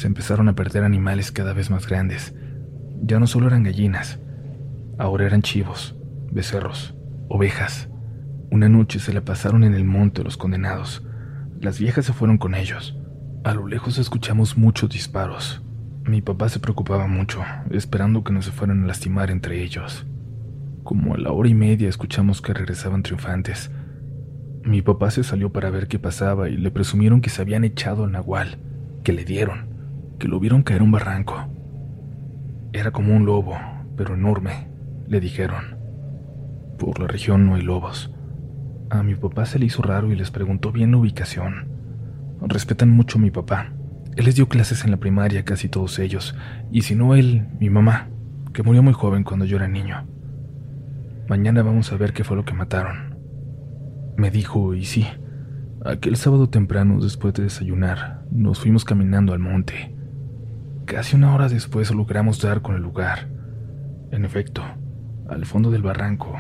se 0.00 0.06
empezaron 0.06 0.48
a 0.48 0.54
perder 0.54 0.82
animales 0.82 1.30
cada 1.30 1.52
vez 1.52 1.68
más 1.68 1.86
grandes. 1.86 2.34
Ya 3.02 3.20
no 3.20 3.26
solo 3.26 3.48
eran 3.48 3.64
gallinas, 3.64 4.18
ahora 4.96 5.26
eran 5.26 5.42
chivos, 5.42 5.94
becerros, 6.32 6.94
ovejas. 7.28 7.90
Una 8.50 8.70
noche 8.70 8.98
se 8.98 9.12
la 9.12 9.20
pasaron 9.20 9.62
en 9.62 9.74
el 9.74 9.84
monte 9.84 10.24
los 10.24 10.38
condenados. 10.38 11.04
Las 11.60 11.78
viejas 11.78 12.06
se 12.06 12.14
fueron 12.14 12.38
con 12.38 12.54
ellos. 12.54 12.96
A 13.44 13.52
lo 13.52 13.66
lejos 13.66 13.98
escuchamos 13.98 14.56
muchos 14.56 14.88
disparos. 14.88 15.62
Mi 16.06 16.22
papá 16.22 16.48
se 16.48 16.60
preocupaba 16.60 17.06
mucho, 17.06 17.42
esperando 17.70 18.24
que 18.24 18.32
no 18.32 18.40
se 18.40 18.52
fueran 18.52 18.84
a 18.84 18.86
lastimar 18.86 19.30
entre 19.30 19.62
ellos. 19.62 20.06
Como 20.82 21.14
a 21.14 21.18
la 21.18 21.30
hora 21.30 21.50
y 21.50 21.54
media 21.54 21.90
escuchamos 21.90 22.40
que 22.40 22.54
regresaban 22.54 23.02
triunfantes. 23.02 23.70
Mi 24.64 24.80
papá 24.80 25.10
se 25.10 25.24
salió 25.24 25.52
para 25.52 25.68
ver 25.68 25.88
qué 25.88 25.98
pasaba 25.98 26.48
y 26.48 26.56
le 26.56 26.70
presumieron 26.70 27.20
que 27.20 27.28
se 27.28 27.42
habían 27.42 27.64
echado 27.64 28.04
al 28.04 28.12
nahual, 28.12 28.56
que 29.04 29.12
le 29.12 29.26
dieron 29.26 29.69
que 30.20 30.28
lo 30.28 30.38
vieron 30.38 30.62
caer 30.62 30.82
un 30.82 30.92
barranco. 30.92 31.48
Era 32.72 32.92
como 32.92 33.16
un 33.16 33.26
lobo, 33.26 33.56
pero 33.96 34.14
enorme, 34.14 34.68
le 35.08 35.18
dijeron. 35.18 35.76
Por 36.78 37.00
la 37.00 37.08
región 37.08 37.46
no 37.46 37.56
hay 37.56 37.62
lobos. 37.62 38.12
A 38.90 39.02
mi 39.02 39.16
papá 39.16 39.46
se 39.46 39.58
le 39.58 39.66
hizo 39.66 39.82
raro 39.82 40.12
y 40.12 40.16
les 40.16 40.30
preguntó 40.30 40.70
bien 40.70 40.92
la 40.92 40.98
ubicación. 40.98 41.68
Respetan 42.42 42.90
mucho 42.90 43.18
a 43.18 43.20
mi 43.20 43.30
papá. 43.30 43.72
Él 44.14 44.26
les 44.26 44.36
dio 44.36 44.48
clases 44.48 44.84
en 44.84 44.90
la 44.90 44.98
primaria, 44.98 45.44
casi 45.44 45.68
todos 45.68 45.98
ellos, 45.98 46.36
y 46.70 46.82
si 46.82 46.94
no 46.94 47.14
él, 47.14 47.48
mi 47.58 47.70
mamá, 47.70 48.08
que 48.52 48.62
murió 48.62 48.82
muy 48.82 48.92
joven 48.92 49.24
cuando 49.24 49.46
yo 49.46 49.56
era 49.56 49.68
niño. 49.68 50.06
Mañana 51.28 51.62
vamos 51.62 51.92
a 51.92 51.96
ver 51.96 52.12
qué 52.12 52.24
fue 52.24 52.36
lo 52.36 52.44
que 52.44 52.54
mataron. 52.54 53.16
Me 54.16 54.30
dijo, 54.30 54.74
y 54.74 54.84
sí, 54.84 55.06
aquel 55.84 56.16
sábado 56.16 56.50
temprano, 56.50 57.00
después 57.00 57.32
de 57.34 57.44
desayunar, 57.44 58.24
nos 58.30 58.60
fuimos 58.60 58.84
caminando 58.84 59.32
al 59.32 59.38
monte. 59.38 59.94
Casi 60.90 61.14
una 61.14 61.32
hora 61.32 61.48
después 61.48 61.88
logramos 61.92 62.40
dar 62.40 62.62
con 62.62 62.74
el 62.74 62.82
lugar. 62.82 63.28
En 64.10 64.24
efecto, 64.24 64.64
al 65.28 65.46
fondo 65.46 65.70
del 65.70 65.82
barranco 65.82 66.36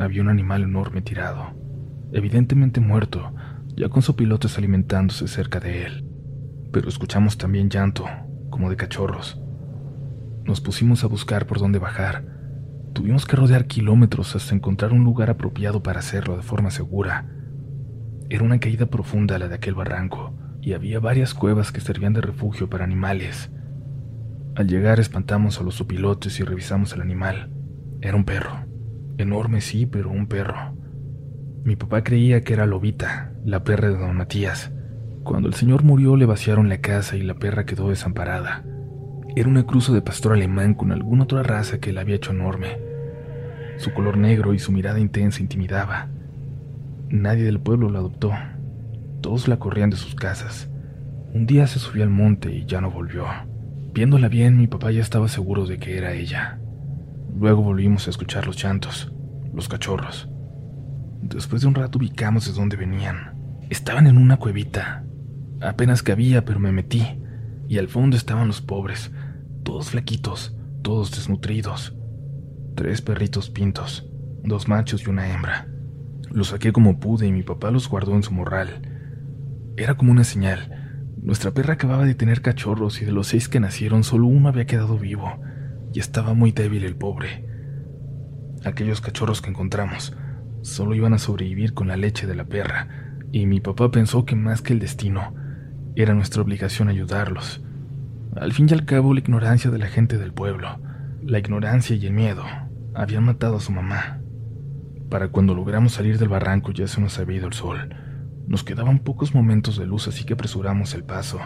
había 0.00 0.20
un 0.20 0.28
animal 0.28 0.64
enorme 0.64 1.00
tirado, 1.00 1.54
evidentemente 2.12 2.80
muerto, 2.80 3.32
ya 3.76 3.88
con 3.88 4.02
pilotos 4.16 4.58
alimentándose 4.58 5.28
cerca 5.28 5.60
de 5.60 5.86
él. 5.86 6.04
Pero 6.72 6.88
escuchamos 6.88 7.38
también 7.38 7.70
llanto, 7.70 8.04
como 8.50 8.68
de 8.68 8.74
cachorros. 8.74 9.40
Nos 10.42 10.60
pusimos 10.60 11.04
a 11.04 11.06
buscar 11.06 11.46
por 11.46 11.60
dónde 11.60 11.78
bajar. 11.78 12.24
Tuvimos 12.94 13.26
que 13.26 13.36
rodear 13.36 13.66
kilómetros 13.66 14.34
hasta 14.34 14.56
encontrar 14.56 14.92
un 14.92 15.04
lugar 15.04 15.30
apropiado 15.30 15.84
para 15.84 16.00
hacerlo 16.00 16.36
de 16.36 16.42
forma 16.42 16.72
segura. 16.72 17.26
Era 18.28 18.42
una 18.42 18.58
caída 18.58 18.86
profunda 18.86 19.38
la 19.38 19.46
de 19.46 19.54
aquel 19.54 19.76
barranco, 19.76 20.36
y 20.60 20.72
había 20.72 20.98
varias 20.98 21.32
cuevas 21.32 21.70
que 21.70 21.80
servían 21.80 22.12
de 22.12 22.22
refugio 22.22 22.68
para 22.68 22.82
animales. 22.82 23.52
Al 24.58 24.66
llegar 24.66 24.98
espantamos 24.98 25.60
a 25.60 25.62
los 25.62 25.80
opilotes 25.80 26.40
y 26.40 26.42
revisamos 26.42 26.92
el 26.92 27.00
animal. 27.00 27.48
Era 28.00 28.16
un 28.16 28.24
perro. 28.24 28.66
Enorme 29.16 29.60
sí, 29.60 29.86
pero 29.86 30.10
un 30.10 30.26
perro. 30.26 30.74
Mi 31.62 31.76
papá 31.76 32.02
creía 32.02 32.42
que 32.42 32.54
era 32.54 32.66
Lobita, 32.66 33.34
la 33.44 33.62
perra 33.62 33.88
de 33.88 33.96
don 33.96 34.16
Matías. 34.16 34.72
Cuando 35.22 35.46
el 35.46 35.54
señor 35.54 35.84
murió 35.84 36.16
le 36.16 36.26
vaciaron 36.26 36.68
la 36.68 36.80
casa 36.80 37.14
y 37.14 37.22
la 37.22 37.34
perra 37.34 37.66
quedó 37.66 37.90
desamparada. 37.90 38.64
Era 39.36 39.48
una 39.48 39.64
cruza 39.64 39.92
de 39.92 40.02
pastor 40.02 40.32
alemán 40.32 40.74
con 40.74 40.90
alguna 40.90 41.22
otra 41.22 41.44
raza 41.44 41.78
que 41.78 41.92
la 41.92 42.00
había 42.00 42.16
hecho 42.16 42.32
enorme. 42.32 42.80
Su 43.76 43.94
color 43.94 44.16
negro 44.16 44.54
y 44.54 44.58
su 44.58 44.72
mirada 44.72 44.98
intensa 44.98 45.40
intimidaba. 45.40 46.08
Nadie 47.10 47.44
del 47.44 47.60
pueblo 47.60 47.90
la 47.90 48.00
adoptó. 48.00 48.32
Todos 49.20 49.46
la 49.46 49.60
corrían 49.60 49.90
de 49.90 49.96
sus 49.96 50.16
casas. 50.16 50.68
Un 51.32 51.46
día 51.46 51.68
se 51.68 51.78
subió 51.78 52.02
al 52.02 52.10
monte 52.10 52.50
y 52.50 52.66
ya 52.66 52.80
no 52.80 52.90
volvió. 52.90 53.24
Viéndola 53.92 54.28
bien, 54.28 54.56
mi 54.56 54.66
papá 54.66 54.90
ya 54.90 55.00
estaba 55.00 55.28
seguro 55.28 55.66
de 55.66 55.78
que 55.78 55.96
era 55.96 56.12
ella. 56.12 56.60
Luego 57.38 57.62
volvimos 57.62 58.06
a 58.06 58.10
escuchar 58.10 58.46
los 58.46 58.62
llantos, 58.62 59.12
los 59.52 59.68
cachorros. 59.68 60.28
Después 61.22 61.62
de 61.62 61.68
un 61.68 61.74
rato 61.74 61.98
ubicamos 61.98 62.46
de 62.46 62.52
dónde 62.52 62.76
venían. 62.76 63.34
Estaban 63.70 64.06
en 64.06 64.18
una 64.18 64.36
cuevita. 64.36 65.04
Apenas 65.60 66.02
cabía, 66.02 66.44
pero 66.44 66.60
me 66.60 66.72
metí. 66.72 67.20
Y 67.68 67.78
al 67.78 67.88
fondo 67.88 68.16
estaban 68.16 68.46
los 68.46 68.60
pobres, 68.60 69.10
todos 69.62 69.90
flaquitos, 69.90 70.56
todos 70.82 71.10
desnutridos. 71.10 71.94
Tres 72.76 73.02
perritos 73.02 73.50
pintos, 73.50 74.08
dos 74.44 74.68
machos 74.68 75.02
y 75.06 75.10
una 75.10 75.32
hembra. 75.32 75.68
Los 76.30 76.48
saqué 76.48 76.72
como 76.72 77.00
pude 77.00 77.26
y 77.26 77.32
mi 77.32 77.42
papá 77.42 77.70
los 77.70 77.88
guardó 77.88 78.14
en 78.14 78.22
su 78.22 78.32
morral. 78.32 78.82
Era 79.76 79.96
como 79.96 80.12
una 80.12 80.24
señal. 80.24 80.77
Nuestra 81.22 81.50
perra 81.52 81.74
acababa 81.74 82.04
de 82.04 82.14
tener 82.14 82.42
cachorros 82.42 83.02
y 83.02 83.04
de 83.04 83.12
los 83.12 83.28
seis 83.28 83.48
que 83.48 83.60
nacieron 83.60 84.04
solo 84.04 84.26
uno 84.26 84.48
había 84.48 84.66
quedado 84.66 84.98
vivo 84.98 85.38
y 85.92 86.00
estaba 86.00 86.34
muy 86.34 86.52
débil 86.52 86.84
el 86.84 86.96
pobre. 86.96 87.44
Aquellos 88.64 89.00
cachorros 89.00 89.42
que 89.42 89.50
encontramos 89.50 90.16
solo 90.62 90.94
iban 90.94 91.14
a 91.14 91.18
sobrevivir 91.18 91.74
con 91.74 91.88
la 91.88 91.96
leche 91.96 92.26
de 92.26 92.34
la 92.34 92.44
perra, 92.44 92.88
y 93.30 93.46
mi 93.46 93.60
papá 93.60 93.90
pensó 93.90 94.24
que 94.24 94.36
más 94.36 94.62
que 94.62 94.72
el 94.72 94.78
destino, 94.78 95.34
era 95.94 96.14
nuestra 96.14 96.42
obligación 96.42 96.88
ayudarlos. 96.88 97.62
Al 98.36 98.52
fin 98.52 98.68
y 98.70 98.72
al 98.72 98.84
cabo, 98.84 99.14
la 99.14 99.20
ignorancia 99.20 99.70
de 99.70 99.78
la 99.78 99.86
gente 99.86 100.18
del 100.18 100.32
pueblo, 100.32 100.78
la 101.22 101.38
ignorancia 101.38 101.96
y 101.96 102.06
el 102.06 102.12
miedo, 102.12 102.44
habían 102.94 103.24
matado 103.24 103.56
a 103.56 103.60
su 103.60 103.72
mamá. 103.72 104.20
Para 105.08 105.28
cuando 105.28 105.54
logramos 105.54 105.92
salir 105.92 106.18
del 106.18 106.28
barranco 106.28 106.72
ya 106.72 106.86
se 106.86 107.00
nos 107.00 107.18
había 107.18 107.38
ido 107.38 107.46
el 107.46 107.54
sol. 107.54 107.94
Nos 108.48 108.64
quedaban 108.64 109.00
pocos 109.00 109.34
momentos 109.34 109.76
de 109.76 109.84
luz, 109.84 110.08
así 110.08 110.24
que 110.24 110.32
apresuramos 110.32 110.94
el 110.94 111.04
paso. 111.04 111.38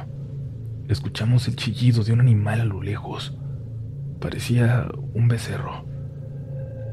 Escuchamos 0.86 1.48
el 1.48 1.56
chillido 1.56 2.04
de 2.04 2.12
un 2.12 2.20
animal 2.20 2.60
a 2.60 2.64
lo 2.64 2.80
lejos. 2.80 3.36
Parecía 4.20 4.86
un 5.12 5.26
becerro. 5.26 5.84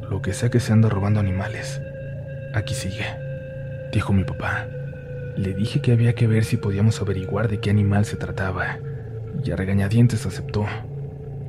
Lo 0.10 0.24
que 0.24 0.34
sea 0.34 0.50
que 0.50 0.60
se 0.60 0.74
anda 0.74 0.90
robando 0.90 1.20
animales. 1.20 1.80
Aquí 2.56 2.74
sigue, 2.74 3.06
dijo 3.94 4.12
mi 4.12 4.24
papá. 4.24 4.66
Le 5.38 5.54
dije 5.54 5.80
que 5.80 5.92
había 5.92 6.16
que 6.16 6.26
ver 6.26 6.44
si 6.44 6.58
podíamos 6.58 7.00
averiguar 7.00 7.48
de 7.48 7.60
qué 7.60 7.70
animal 7.70 8.06
se 8.06 8.18
trataba, 8.18 8.80
y 9.44 9.52
a 9.52 9.56
regañadientes 9.56 10.26
aceptó. 10.26 10.66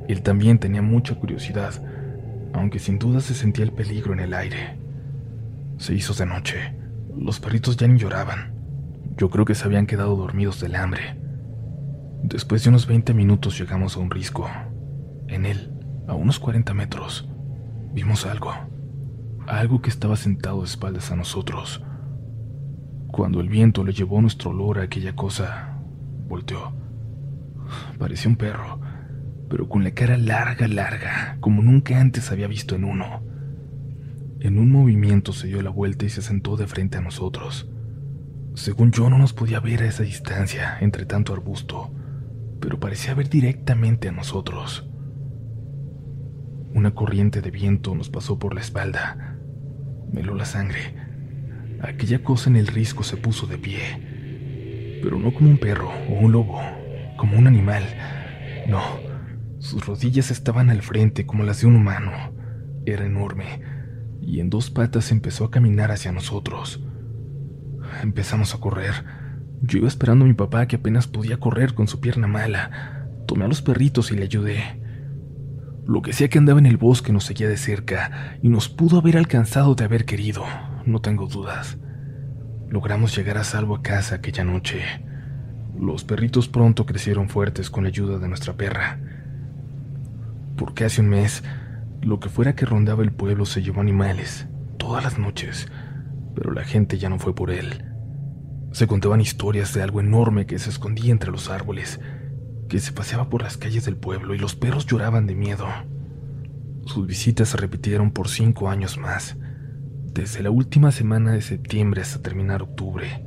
Él 0.07 0.21
también 0.21 0.59
tenía 0.59 0.83
mucha 0.83 1.15
curiosidad, 1.15 1.73
aunque 2.53 2.77
sin 2.77 2.99
duda 2.99 3.21
se 3.21 3.33
sentía 3.33 3.65
el 3.65 3.71
peligro 3.71 4.13
en 4.13 4.19
el 4.19 4.35
aire. 4.35 4.77
Se 5.77 5.95
hizo 5.95 6.13
de 6.13 6.27
noche. 6.27 6.80
Los 7.17 7.39
perritos 7.39 7.77
ya 7.77 7.87
ni 7.87 7.99
lloraban. 7.99 8.53
Yo 9.17 9.29
creo 9.29 9.45
que 9.45 9.55
se 9.55 9.65
habían 9.65 9.87
quedado 9.87 10.15
dormidos 10.15 10.59
del 10.59 10.75
hambre. 10.75 11.19
Después 12.23 12.63
de 12.63 12.69
unos 12.69 12.87
20 12.87 13.13
minutos 13.13 13.59
llegamos 13.59 13.97
a 13.97 13.99
un 13.99 14.11
risco. 14.11 14.49
En 15.27 15.45
él, 15.45 15.73
a 16.07 16.13
unos 16.13 16.39
40 16.39 16.73
metros, 16.73 17.27
vimos 17.93 18.25
algo 18.25 18.53
algo 19.47 19.81
que 19.81 19.89
estaba 19.89 20.15
sentado 20.15 20.59
de 20.59 20.65
espaldas 20.65 21.11
a 21.11 21.15
nosotros. 21.15 21.83
Cuando 23.07 23.41
el 23.41 23.49
viento 23.49 23.83
le 23.83 23.93
llevó 23.93 24.21
nuestro 24.21 24.51
olor 24.51 24.79
a 24.79 24.83
aquella 24.83 25.15
cosa, 25.15 25.77
volteó. 26.27 26.73
Parecía 27.97 28.29
un 28.29 28.37
perro, 28.37 28.79
pero 29.49 29.67
con 29.67 29.83
la 29.83 29.91
cara 29.91 30.17
larga, 30.17 30.67
larga, 30.67 31.37
como 31.39 31.61
nunca 31.61 31.99
antes 31.99 32.31
había 32.31 32.47
visto 32.47 32.75
en 32.75 32.85
uno. 32.85 33.23
En 34.41 34.57
un 34.57 34.71
movimiento 34.71 35.33
se 35.33 35.45
dio 35.45 35.61
la 35.61 35.69
vuelta 35.69 36.05
y 36.05 36.09
se 36.09 36.23
sentó 36.23 36.57
de 36.57 36.65
frente 36.65 36.97
a 36.97 37.01
nosotros. 37.01 37.69
Según 38.55 38.91
yo 38.91 39.07
no 39.07 39.19
nos 39.19 39.33
podía 39.33 39.59
ver 39.59 39.83
a 39.83 39.85
esa 39.85 40.01
distancia, 40.01 40.79
entre 40.81 41.05
tanto 41.05 41.31
arbusto, 41.31 41.93
pero 42.59 42.79
parecía 42.79 43.13
ver 43.13 43.29
directamente 43.29 44.09
a 44.09 44.11
nosotros. 44.11 44.89
Una 46.73 46.95
corriente 46.95 47.41
de 47.41 47.51
viento 47.51 47.93
nos 47.93 48.09
pasó 48.09 48.39
por 48.39 48.55
la 48.55 48.61
espalda. 48.61 49.37
Me 50.11 50.23
la 50.23 50.45
sangre. 50.45 50.95
Aquella 51.79 52.23
cosa 52.23 52.49
en 52.49 52.55
el 52.55 52.65
risco 52.65 53.03
se 53.03 53.17
puso 53.17 53.45
de 53.45 53.59
pie. 53.59 54.99
Pero 55.03 55.19
no 55.19 55.35
como 55.35 55.51
un 55.51 55.59
perro 55.59 55.91
o 56.09 56.13
un 56.13 56.31
lobo, 56.31 56.59
como 57.15 57.37
un 57.37 57.45
animal. 57.45 57.83
No, 58.67 58.81
sus 59.59 59.85
rodillas 59.85 60.31
estaban 60.31 60.71
al 60.71 60.81
frente 60.81 61.27
como 61.27 61.43
las 61.43 61.61
de 61.61 61.67
un 61.67 61.75
humano. 61.75 62.11
Era 62.87 63.05
enorme 63.05 63.70
y 64.21 64.39
en 64.39 64.49
dos 64.49 64.69
patas 64.69 65.11
empezó 65.11 65.45
a 65.45 65.51
caminar 65.51 65.91
hacia 65.91 66.11
nosotros. 66.11 66.81
Empezamos 68.01 68.53
a 68.55 68.59
correr. 68.59 69.03
Yo 69.61 69.79
iba 69.79 69.87
esperando 69.87 70.25
a 70.25 70.27
mi 70.27 70.33
papá 70.33 70.67
que 70.67 70.77
apenas 70.77 71.07
podía 71.07 71.37
correr 71.37 71.73
con 71.73 71.87
su 71.87 71.99
pierna 71.99 72.27
mala. 72.27 73.07
Tomé 73.27 73.45
a 73.45 73.47
los 73.47 73.61
perritos 73.61 74.11
y 74.11 74.15
le 74.15 74.23
ayudé. 74.23 74.81
Lo 75.85 76.01
que 76.01 76.13
sea 76.13 76.29
que 76.29 76.37
andaba 76.37 76.59
en 76.59 76.67
el 76.67 76.77
bosque 76.77 77.11
nos 77.11 77.25
seguía 77.25 77.49
de 77.49 77.57
cerca 77.57 78.37
y 78.41 78.49
nos 78.49 78.69
pudo 78.69 78.99
haber 78.99 79.17
alcanzado 79.17 79.75
de 79.75 79.83
haber 79.83 80.05
querido, 80.05 80.43
no 80.85 81.01
tengo 81.01 81.27
dudas. 81.27 81.77
Logramos 82.69 83.15
llegar 83.15 83.37
a 83.37 83.43
salvo 83.43 83.75
a 83.75 83.81
casa 83.81 84.15
aquella 84.15 84.43
noche. 84.43 84.81
Los 85.77 86.03
perritos 86.03 86.47
pronto 86.47 86.85
crecieron 86.85 87.27
fuertes 87.27 87.69
con 87.69 87.83
la 87.83 87.89
ayuda 87.89 88.19
de 88.19 88.27
nuestra 88.27 88.53
perra. 88.53 88.99
Porque 90.55 90.85
hace 90.85 91.01
un 91.01 91.09
mes, 91.09 91.43
lo 92.01 92.19
que 92.19 92.29
fuera 92.29 92.55
que 92.55 92.65
rondaba 92.65 93.03
el 93.03 93.11
pueblo 93.11 93.45
se 93.45 93.61
llevó 93.61 93.81
animales, 93.81 94.47
todas 94.77 95.03
las 95.03 95.17
noches, 95.17 95.67
pero 96.35 96.51
la 96.51 96.63
gente 96.63 96.97
ya 96.97 97.09
no 97.09 97.19
fue 97.19 97.35
por 97.35 97.51
él. 97.51 97.85
Se 98.71 98.87
contaban 98.87 99.21
historias 99.21 99.73
de 99.73 99.83
algo 99.83 99.99
enorme 99.99 100.45
que 100.45 100.59
se 100.59 100.69
escondía 100.69 101.11
entre 101.11 101.31
los 101.31 101.49
árboles 101.49 101.99
que 102.71 102.79
se 102.79 102.93
paseaba 102.93 103.29
por 103.29 103.41
las 103.41 103.57
calles 103.57 103.83
del 103.83 103.97
pueblo 103.97 104.33
y 104.33 104.37
los 104.37 104.55
perros 104.55 104.85
lloraban 104.85 105.27
de 105.27 105.35
miedo. 105.35 105.67
Sus 106.85 107.05
visitas 107.05 107.49
se 107.49 107.57
repitieron 107.57 108.11
por 108.11 108.29
cinco 108.29 108.69
años 108.69 108.97
más. 108.97 109.35
Desde 110.13 110.41
la 110.41 110.51
última 110.51 110.93
semana 110.93 111.33
de 111.33 111.41
septiembre 111.41 112.01
hasta 112.01 112.21
terminar 112.21 112.61
octubre, 112.61 113.25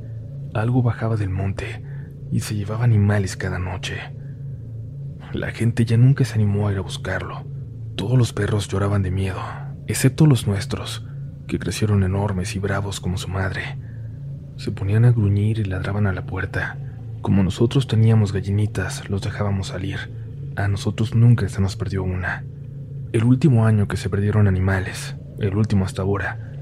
algo 0.55 0.81
bajaba 0.81 1.15
del 1.15 1.29
monte 1.29 1.83
y 2.31 2.39
se 2.39 2.55
llevaba 2.55 2.85
animales 2.85 3.37
cada 3.37 3.59
noche. 3.59 3.99
La 5.31 5.51
gente 5.51 5.85
ya 5.85 5.95
nunca 5.95 6.25
se 6.25 6.33
animó 6.33 6.67
a 6.67 6.71
ir 6.71 6.79
a 6.79 6.81
buscarlo. 6.81 7.45
Todos 7.95 8.17
los 8.17 8.33
perros 8.33 8.67
lloraban 8.67 9.03
de 9.03 9.11
miedo, 9.11 9.39
excepto 9.87 10.25
los 10.25 10.47
nuestros, 10.47 11.07
que 11.47 11.59
crecieron 11.59 12.03
enormes 12.03 12.55
y 12.55 12.59
bravos 12.59 12.99
como 12.99 13.17
su 13.17 13.29
madre. 13.29 13.77
Se 14.57 14.71
ponían 14.71 15.05
a 15.05 15.11
gruñir 15.11 15.59
y 15.59 15.63
ladraban 15.63 16.05
a 16.05 16.11
la 16.11 16.25
puerta, 16.25 16.77
como 17.21 17.41
nosotros 17.41 17.87
teníamos 17.87 18.33
gallinitas, 18.33 19.09
los 19.09 19.21
dejábamos 19.21 19.67
salir. 19.67 19.97
A 20.57 20.67
nosotros 20.67 21.15
nunca 21.15 21.47
se 21.47 21.61
nos 21.61 21.77
perdió 21.77 22.03
una. 22.03 22.43
El 23.13 23.23
último 23.23 23.65
año 23.65 23.87
que 23.87 23.97
se 23.97 24.09
perdieron 24.09 24.47
animales, 24.47 25.15
el 25.39 25.55
último 25.55 25.85
hasta 25.85 26.01
ahora, 26.01 26.53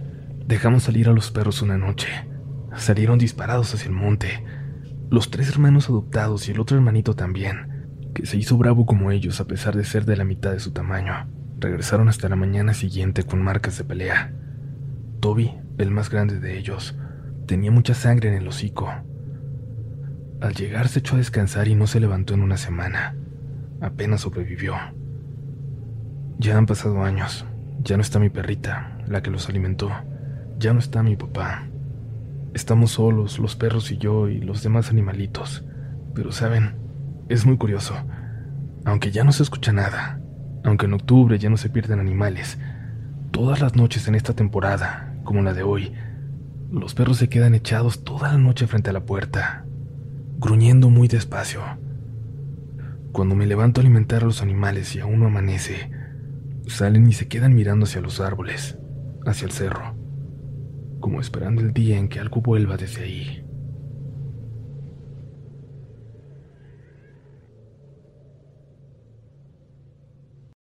dejamos 0.45 0.83
salir 0.83 1.09
a 1.09 1.13
los 1.13 1.31
perros 1.31 1.63
una 1.63 1.77
noche. 1.77 2.09
Salieron 2.75 3.17
disparados 3.17 3.73
hacia 3.73 3.87
el 3.87 3.95
monte. 3.95 4.43
Los 5.09 5.31
tres 5.31 5.49
hermanos 5.49 5.89
adoptados 5.89 6.47
y 6.47 6.51
el 6.51 6.59
otro 6.59 6.77
hermanito 6.77 7.15
también, 7.15 7.72
que 8.13 8.25
se 8.25 8.37
hizo 8.37 8.57
bravo 8.57 8.85
como 8.85 9.11
ellos 9.11 9.39
a 9.39 9.45
pesar 9.45 9.75
de 9.75 9.83
ser 9.83 10.05
de 10.05 10.15
la 10.15 10.23
mitad 10.23 10.51
de 10.51 10.59
su 10.59 10.71
tamaño, 10.71 11.27
regresaron 11.59 12.09
hasta 12.09 12.29
la 12.29 12.35
mañana 12.35 12.73
siguiente 12.73 13.23
con 13.23 13.41
marcas 13.41 13.77
de 13.77 13.83
pelea. 13.83 14.33
Toby, 15.19 15.53
el 15.77 15.91
más 15.91 16.09
grande 16.09 16.39
de 16.39 16.57
ellos, 16.57 16.95
tenía 17.47 17.71
mucha 17.71 17.93
sangre 17.93 18.29
en 18.29 18.35
el 18.35 18.47
hocico 18.47 18.89
al 20.43 20.55
llegar 20.55 20.89
se 20.89 20.99
echó 20.99 21.15
a 21.15 21.19
descansar 21.19 21.69
y 21.69 21.75
no 21.75 21.87
se 21.87 22.01
levantó 22.01 22.33
en 22.33 22.41
una 22.41 22.57
semana. 22.57 23.15
Apenas 23.79 24.19
sobrevivió. 24.19 24.75
Ya 26.37 26.57
han 26.57 26.65
pasado 26.65 27.01
años. 27.01 27.45
Ya 27.81 27.95
no 27.95 28.01
está 28.01 28.19
mi 28.19 28.29
perrita, 28.29 28.97
la 29.07 29.23
que 29.23 29.31
los 29.31 29.47
alimentó. 29.47 29.89
Ya 30.59 30.73
no 30.73 30.79
está 30.79 31.01
mi 31.01 31.15
papá. 31.15 31.69
Estamos 32.53 32.91
solos, 32.91 33.39
los 33.39 33.55
perros 33.55 33.89
y 33.93 33.97
yo 33.97 34.27
y 34.27 34.41
los 34.41 34.63
demás 34.63 34.89
animalitos. 34.89 35.63
Pero 36.13 36.33
saben, 36.33 36.75
es 37.29 37.45
muy 37.45 37.57
curioso. 37.57 37.95
Aunque 38.85 39.11
ya 39.11 39.23
no 39.23 39.31
se 39.31 39.43
escucha 39.43 39.71
nada, 39.71 40.19
aunque 40.63 40.85
en 40.85 40.93
octubre 40.93 41.39
ya 41.39 41.49
no 41.49 41.57
se 41.57 41.69
pierden 41.69 41.99
animales, 41.99 42.57
todas 43.31 43.61
las 43.61 43.75
noches 43.75 44.07
en 44.07 44.15
esta 44.15 44.33
temporada, 44.33 45.15
como 45.23 45.41
la 45.41 45.53
de 45.53 45.63
hoy, 45.63 45.93
Los 46.71 46.95
perros 46.95 47.17
se 47.17 47.29
quedan 47.29 47.53
echados 47.53 48.03
toda 48.03 48.31
la 48.31 48.39
noche 48.39 48.65
frente 48.65 48.89
a 48.89 48.93
la 48.93 49.05
puerta, 49.05 49.63
gruñendo 50.39 50.89
muy 50.89 51.07
despacio. 51.07 51.61
Cuando 53.11 53.35
me 53.35 53.45
levanto 53.45 53.79
a 53.79 53.83
alimentar 53.83 54.23
a 54.23 54.25
los 54.25 54.41
animales 54.41 54.95
y 54.95 54.99
aún 54.99 55.19
no 55.19 55.27
amanece, 55.27 55.91
salen 56.65 57.05
y 57.05 57.13
se 57.13 57.27
quedan 57.27 57.53
mirando 57.53 57.85
hacia 57.85 58.01
los 58.01 58.19
árboles, 58.19 58.79
hacia 59.27 59.45
el 59.45 59.51
cerro, 59.51 59.95
como 60.99 61.21
esperando 61.21 61.61
el 61.61 61.73
día 61.73 61.99
en 61.99 62.09
que 62.09 62.19
algo 62.19 62.41
vuelva 62.41 62.75
desde 62.75 63.03
ahí. 63.03 63.42